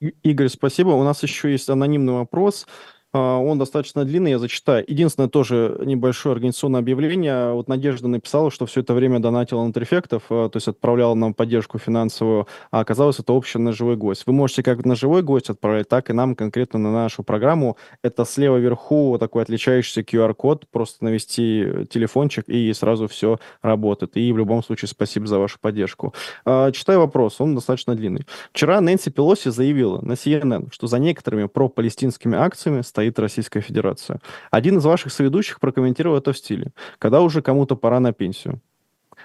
[0.00, 0.90] Игорь, спасибо.
[0.90, 2.66] У нас еще есть анонимный вопрос.
[3.14, 4.84] А, он достаточно длинный, я зачитаю.
[4.88, 7.52] Единственное, тоже небольшое организационное объявление.
[7.52, 11.78] Вот Надежда написала, что все это время донатила на Трефектов, то есть отправляла нам поддержку
[11.78, 14.24] финансовую, а оказалось, это общее на живой гость.
[14.26, 17.76] Вы можете как на живой гость отправлять, так и нам конкретно на нашу программу.
[18.02, 24.16] Это слева вверху вот такой отличающийся QR-код, просто навести телефончик, и сразу все работает.
[24.16, 26.14] И в любом случае спасибо за вашу поддержку.
[26.44, 28.26] А, читаю вопрос, он достаточно длинный.
[28.52, 34.20] Вчера Нэнси Пелоси заявила на CNN, что за некоторыми пропалестинскими акциями стоит стоит Российская Федерация.
[34.50, 38.60] Один из ваших соведущих прокомментировал это в стиле «Когда уже кому-то пора на пенсию».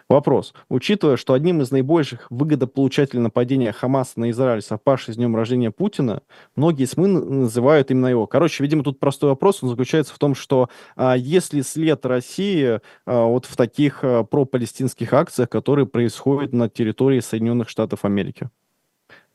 [0.08, 0.54] Вопрос.
[0.70, 6.22] Учитывая, что одним из наибольших выгодополучателей нападения Хамаса на Израиль, совпавший с днем рождения Путина,
[6.56, 8.28] многие СМИ называют именно его.
[8.28, 13.26] Короче, видимо, тут простой вопрос, он заключается в том, что а, если след России а,
[13.26, 18.50] вот в таких а, пропалестинских акциях, которые происходят на территории Соединенных Штатов Америки?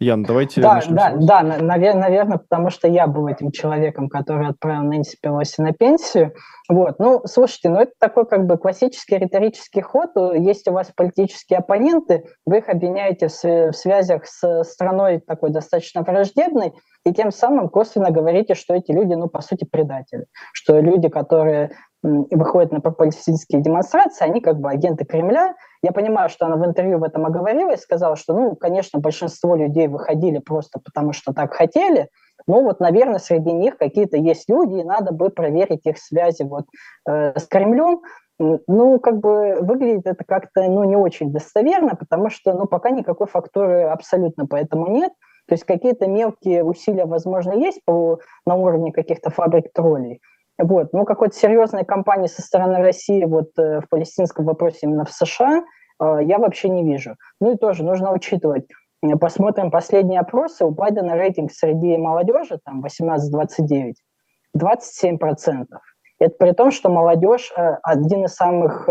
[0.05, 4.83] Ян, давайте Да, да, да, наверное, наверное, потому что я был этим человеком, который отправил
[4.83, 6.35] Нэнси Пелоси на пенсию.
[6.69, 10.11] Вот, ну, слушайте, ну это такой как бы классический риторический ход.
[10.35, 16.75] Есть у вас политические оппоненты, вы их обвиняете в связях с страной такой достаточно враждебной,
[17.07, 20.27] и тем самым косвенно говорите, что эти люди, ну, по сути, предатели.
[20.53, 21.71] Что люди, которые
[22.05, 25.55] выходят на пропагандистские демонстрации, они как бы агенты Кремля.
[25.83, 29.89] Я понимаю, что она в интервью в этом оговорилась, сказала, что, ну, конечно, большинство людей
[29.89, 32.11] выходили просто потому, что так хотели,
[32.47, 36.67] ну вот, наверное, среди них какие-то есть люди, и надо бы проверить их связи вот
[37.09, 38.03] э, с Кремлем.
[38.39, 43.29] Ну, как бы выглядит это как-то, ну, не очень достоверно, потому что, ну, пока никакой
[43.29, 45.13] фактуры абсолютно поэтому нет.
[45.47, 50.21] То есть какие-то мелкие усилия, возможно, есть по, на уровне каких-то фабрик троллей,
[50.59, 50.93] вот.
[50.93, 55.65] Ну, какой-то серьезной кампании со стороны России вот э, в палестинском вопросе именно в США
[56.01, 57.17] э, я вообще не вижу.
[57.41, 58.67] Ну и тоже нужно учитывать,
[59.03, 63.95] э, посмотрим последние опросы, у Байдена рейтинг среди молодежи, там 18-29,
[64.57, 65.65] 27%.
[66.21, 67.53] Это при том, что молодежь
[67.83, 68.89] один из самых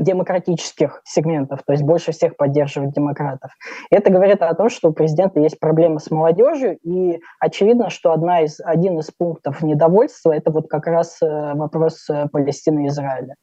[0.00, 3.52] демократических сегментов, то есть больше всех поддерживают демократов.
[3.90, 8.42] Это говорит о том, что у президента есть проблемы с молодежью, и очевидно, что одна
[8.42, 13.34] из, один из пунктов недовольства– это вот как раз э, вопрос э, Палестины и Израиля.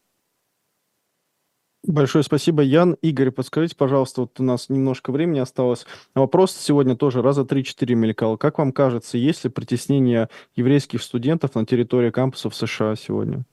[1.84, 2.97] Большое спасибо, Ян.
[3.01, 5.86] Игорь, подскажите, пожалуйста, вот у нас немножко времени осталось.
[6.16, 8.38] Вопрос сегодня тоже раза 3-4 мелькал.
[8.38, 13.43] Как вам кажется, есть ли притеснение еврейских студентов на территории кампусов США сегодня?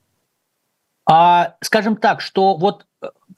[1.07, 2.87] А, скажем так, что вот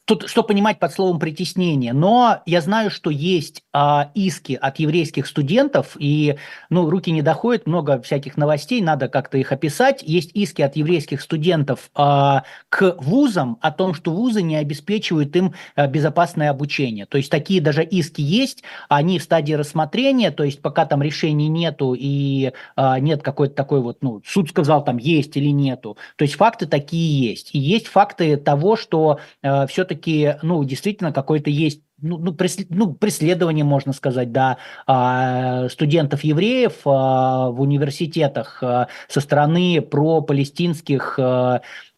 [0.04, 5.26] Тут что понимать под словом притеснение, но я знаю, что есть а, иски от еврейских
[5.26, 6.36] студентов, и
[6.70, 10.04] ну, руки не доходят, много всяких новостей, надо как-то их описать.
[10.04, 15.54] Есть иски от еврейских студентов а, к вузам о том, что вузы не обеспечивают им
[15.74, 17.06] а, безопасное обучение.
[17.06, 21.48] То есть такие даже иски есть, они в стадии рассмотрения, то есть пока там решений
[21.48, 25.96] нету и а, нет какой-то такой вот, ну, суд сказал там есть или нету.
[26.14, 27.50] То есть факты такие есть.
[27.54, 32.66] И есть факты того, что а, все-таки все-таки, ну, действительно, какой-то есть ну, ну, преслед,
[32.68, 41.18] ну, преследование, можно сказать, да, а, студентов-евреев а, в университетах а, со стороны пропалестинских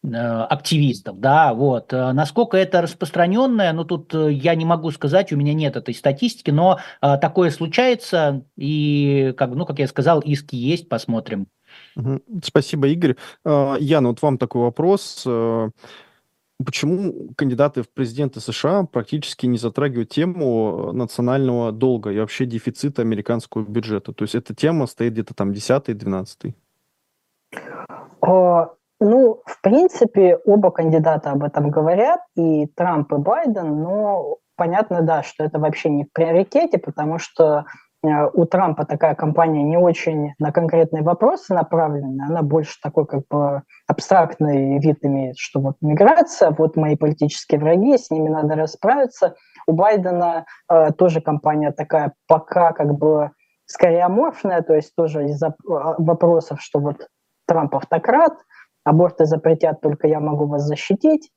[0.01, 1.91] активистов, да, вот.
[1.91, 6.51] Насколько это распространенное, ну, тут э, я не могу сказать, у меня нет этой статистики,
[6.51, 11.47] но такое случается, и, как, ну, как я сказал, иски есть, посмотрим.
[12.41, 13.17] Спасибо, Игорь.
[13.43, 15.27] Яна, вот вам такой вопрос.
[16.59, 23.01] Э, Почему кандидаты в президенты США практически не затрагивают тему национального долга и вообще дефицита
[23.01, 24.13] американского бюджета?
[24.13, 26.53] То есть эта тема стоит где-то там 10-12.
[29.01, 35.23] Ну, в принципе, оба кандидата об этом говорят, и Трамп, и Байден, но понятно, да,
[35.23, 40.33] что это вообще не в приоритете, потому что Э, у Трампа такая кампания не очень
[40.39, 46.51] на конкретные вопросы направлена, она больше такой как бы абстрактный вид имеет, что вот миграция,
[46.51, 49.35] вот мои политические враги, с ними надо расправиться.
[49.67, 53.31] У Байдена э, тоже кампания такая пока как бы
[53.65, 57.07] скорее аморфная, то есть тоже из-за э, вопросов, что вот
[57.47, 58.33] Трамп автократ,
[58.85, 61.31] аборты запретят, только я могу вас защитить.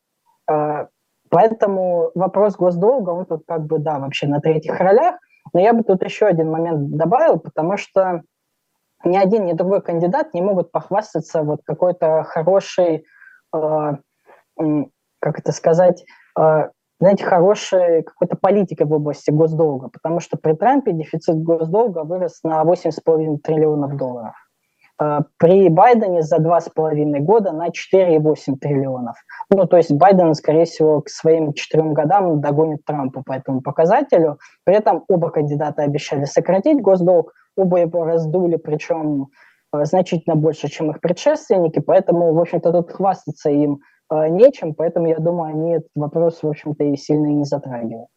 [0.49, 0.87] Э,
[1.29, 5.17] поэтому вопрос госдолга, он тут как бы, да, вообще на третьих ролях–
[5.53, 8.23] но я бы тут еще один момент добавил, потому что
[9.05, 13.05] ни один, ни другой кандидат не могут похвастаться вот какой-то хорошей,
[13.55, 13.93] э,
[15.21, 16.05] как это сказать,
[16.39, 16.69] э,
[17.01, 22.63] знаете, хорошей какой-то политикой в области госдолга, потому что при Трампе дефицит госдолга вырос на
[22.63, 24.35] 8,5 триллионов долларов.
[25.03, 29.17] Э, при Байдене за два с половиной года на 4,8 триллионов.
[29.51, 34.39] Ну, то есть Байден, скорее всего, к своим четырем годам догонит Трампа по этому показателю.
[34.65, 39.29] При этом оба кандидата обещали сократить госдолг, оба его раздули, причем
[39.75, 43.81] э, значительно больше, чем их предшественники, поэтому, в общем-то, тут хвастаться им
[44.11, 48.09] э, нечем, поэтому, я думаю, они этот вопрос, в общем-то, и сильно не затрагивают.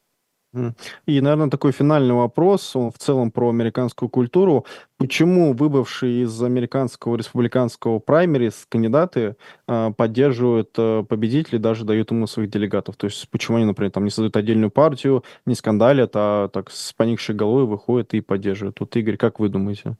[1.05, 4.65] И, наверное, такой финальный вопрос, он в целом про американскую культуру.
[4.97, 9.35] Почему выбывшие из американского республиканского праймерис кандидаты
[9.67, 12.95] э, поддерживают э, победителей, даже дают ему своих делегатов?
[12.95, 16.93] То есть почему они, например, там не создают отдельную партию, не скандалят, а так с
[16.93, 18.79] поникшей головой выходят и поддерживают?
[18.79, 19.97] Вот, Игорь, как вы думаете?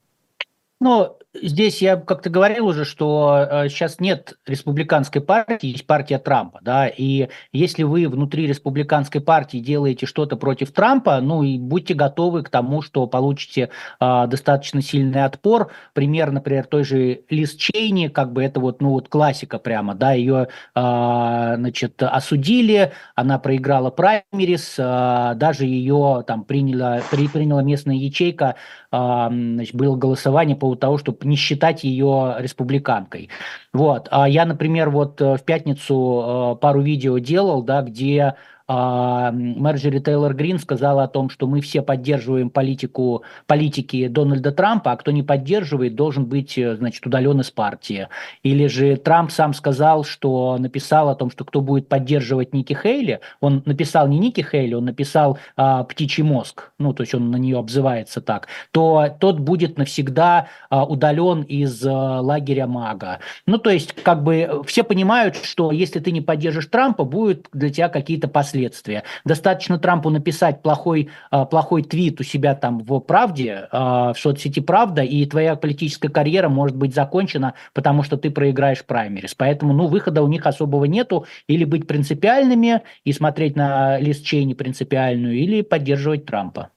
[0.82, 6.60] Ну, здесь я как-то говорил уже, что э, сейчас нет республиканской партии, есть партия Трампа,
[6.62, 12.44] да, и если вы внутри республиканской партии делаете что-то против Трампа, ну и будьте готовы
[12.44, 13.70] к тому, что получите
[14.02, 15.72] э, достаточно сильный отпор.
[15.94, 20.12] Пример, например, той же Лиз Чейни, как бы это вот, ну вот классика прямо, да,
[20.12, 27.96] ее, э, значит, осудили, она проиграла праймерис, э, даже ее там приняла, при, приняла местная
[27.96, 28.56] ячейка,
[28.92, 33.30] э, значит, было голосование по поводу того, чтобы не считать ее республиканкой.
[33.74, 34.08] Вот.
[34.12, 38.36] А я, например, вот э, в пятницу э, пару видео делал, да, где
[38.68, 44.92] а, Марджери Тейлор Грин сказала о том, что мы все поддерживаем политику, политики Дональда Трампа,
[44.92, 48.08] а кто не поддерживает, должен быть, э, значит, удален из партии.
[48.42, 53.20] Или же Трамп сам сказал, что написал о том, что кто будет поддерживать Ники Хейли,
[53.40, 57.38] он написал не Ники Хейли, он написал а, «птичий мозг», ну, то есть он на
[57.38, 63.20] нее обзывается так, то тот будет навсегда а, удален из а, лагеря МАГА.
[63.46, 67.70] Ну, то есть, как бы все понимают, что если ты не поддержишь Трампа, будет для
[67.70, 69.04] тебя какие-то последствия последствия.
[69.26, 74.62] Достаточно Трампу написать плохой, а, плохой твит у себя там в «Правде», а, в соцсети
[74.62, 79.36] «Правда», и твоя политическая карьера может быть закончена, потому что ты проиграешь праймерис.
[79.36, 81.26] Поэтому, ну, выхода у них особого нету.
[81.48, 86.70] Или быть принципиальными и смотреть на лист Чейни принципиальную, или поддерживать Трампа.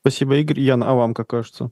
[0.00, 0.60] Спасибо, Игорь.
[0.60, 1.70] Ян, а вам как кажется?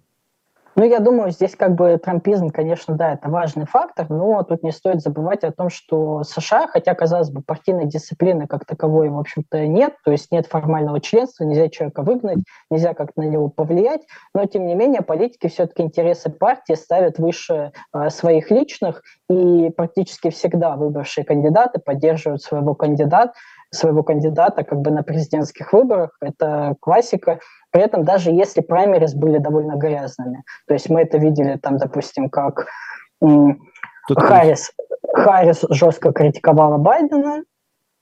[0.79, 4.73] Ну, я думаю, здесь как бы трампизм, конечно, да, это важный фактор, но тут не
[4.73, 9.67] стоит забывать о том, что США, хотя, казалось бы, партийной дисциплины как таковой, в общем-то,
[9.67, 14.03] нет, то есть нет формального членства, нельзя человека выгнать, нельзя как-то на него повлиять,
[14.35, 20.29] но, тем не менее, политики все-таки интересы партии ставят выше э, своих личных, и практически
[20.29, 23.33] всегда выбравшие кандидаты поддерживают своего кандидата,
[23.71, 26.17] своего кандидата как бы на президентских выборах.
[26.21, 27.41] Это классика.
[27.77, 32.31] При этом даже если праймерис были довольно грязными, то есть мы это видели там, допустим,
[32.31, 32.69] как
[34.09, 34.73] Харрис,
[35.13, 37.45] Харрис жестко критиковала Байдена,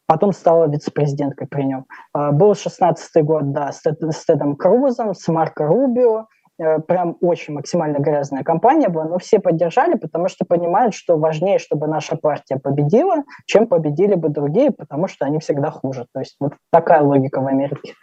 [0.06, 1.86] потом стала вице-президенткой при нем.
[2.12, 7.98] А, был 16 год, да, с Тедом Крузом, с Марко Рубио, э, прям очень максимально
[7.98, 13.24] грязная кампания была, но все поддержали, потому что понимают, что важнее, чтобы наша партия победила,
[13.46, 16.06] чем победили бы другие, потому что они всегда хуже.
[16.14, 17.94] То есть вот такая логика в Америке.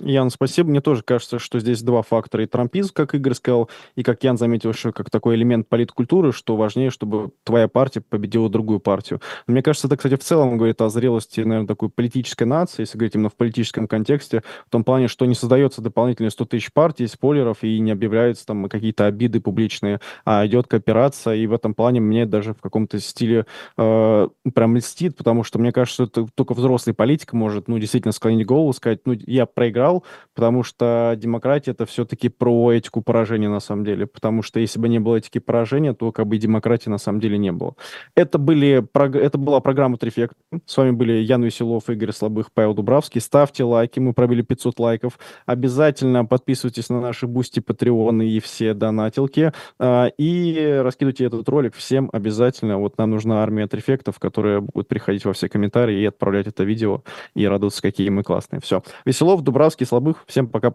[0.00, 0.70] Ян, спасибо.
[0.70, 2.44] Мне тоже кажется, что здесь два фактора.
[2.44, 6.56] И трампизм, как Игорь сказал, и, как Ян заметил, что как такой элемент политкультуры, что
[6.56, 9.20] важнее, чтобы твоя партия победила другую партию.
[9.46, 12.98] Но мне кажется, это, кстати, в целом говорит о зрелости, наверное, такой политической нации, если
[12.98, 17.06] говорить именно в политическом контексте, в том плане, что не создается дополнительные 100 тысяч партий,
[17.06, 22.00] спойлеров, и не объявляются там какие-то обиды публичные, а идет кооперация, и в этом плане
[22.00, 26.94] мне даже в каком-то стиле э, прям льстит, потому что мне кажется, что только взрослый
[26.94, 30.04] политик может, ну, действительно склонить голову, сказать, ну, я проиграл,
[30.34, 34.88] потому что демократия это все-таки про этику поражения на самом деле, потому что если бы
[34.88, 37.74] не было этики поражения, то как бы демократии на самом деле не было.
[38.14, 40.34] Это, были, это была программа Трифект.
[40.66, 43.20] С вами были Ян Веселов, Игорь Слабых, Павел Дубравский.
[43.20, 45.18] Ставьте лайки, мы пробили 500 лайков.
[45.46, 49.52] Обязательно подписывайтесь на наши Бусти, Патреоны и все донатилки.
[49.78, 52.78] А, и раскидывайте этот ролик всем обязательно.
[52.78, 57.02] Вот нам нужна армия трифектов, которые будут приходить во все комментарии и отправлять это видео
[57.34, 58.60] и радоваться, какие мы классные.
[58.60, 58.82] Все.
[59.04, 60.24] Веселов, Дубравский, Слабых.
[60.26, 60.70] Всем пока.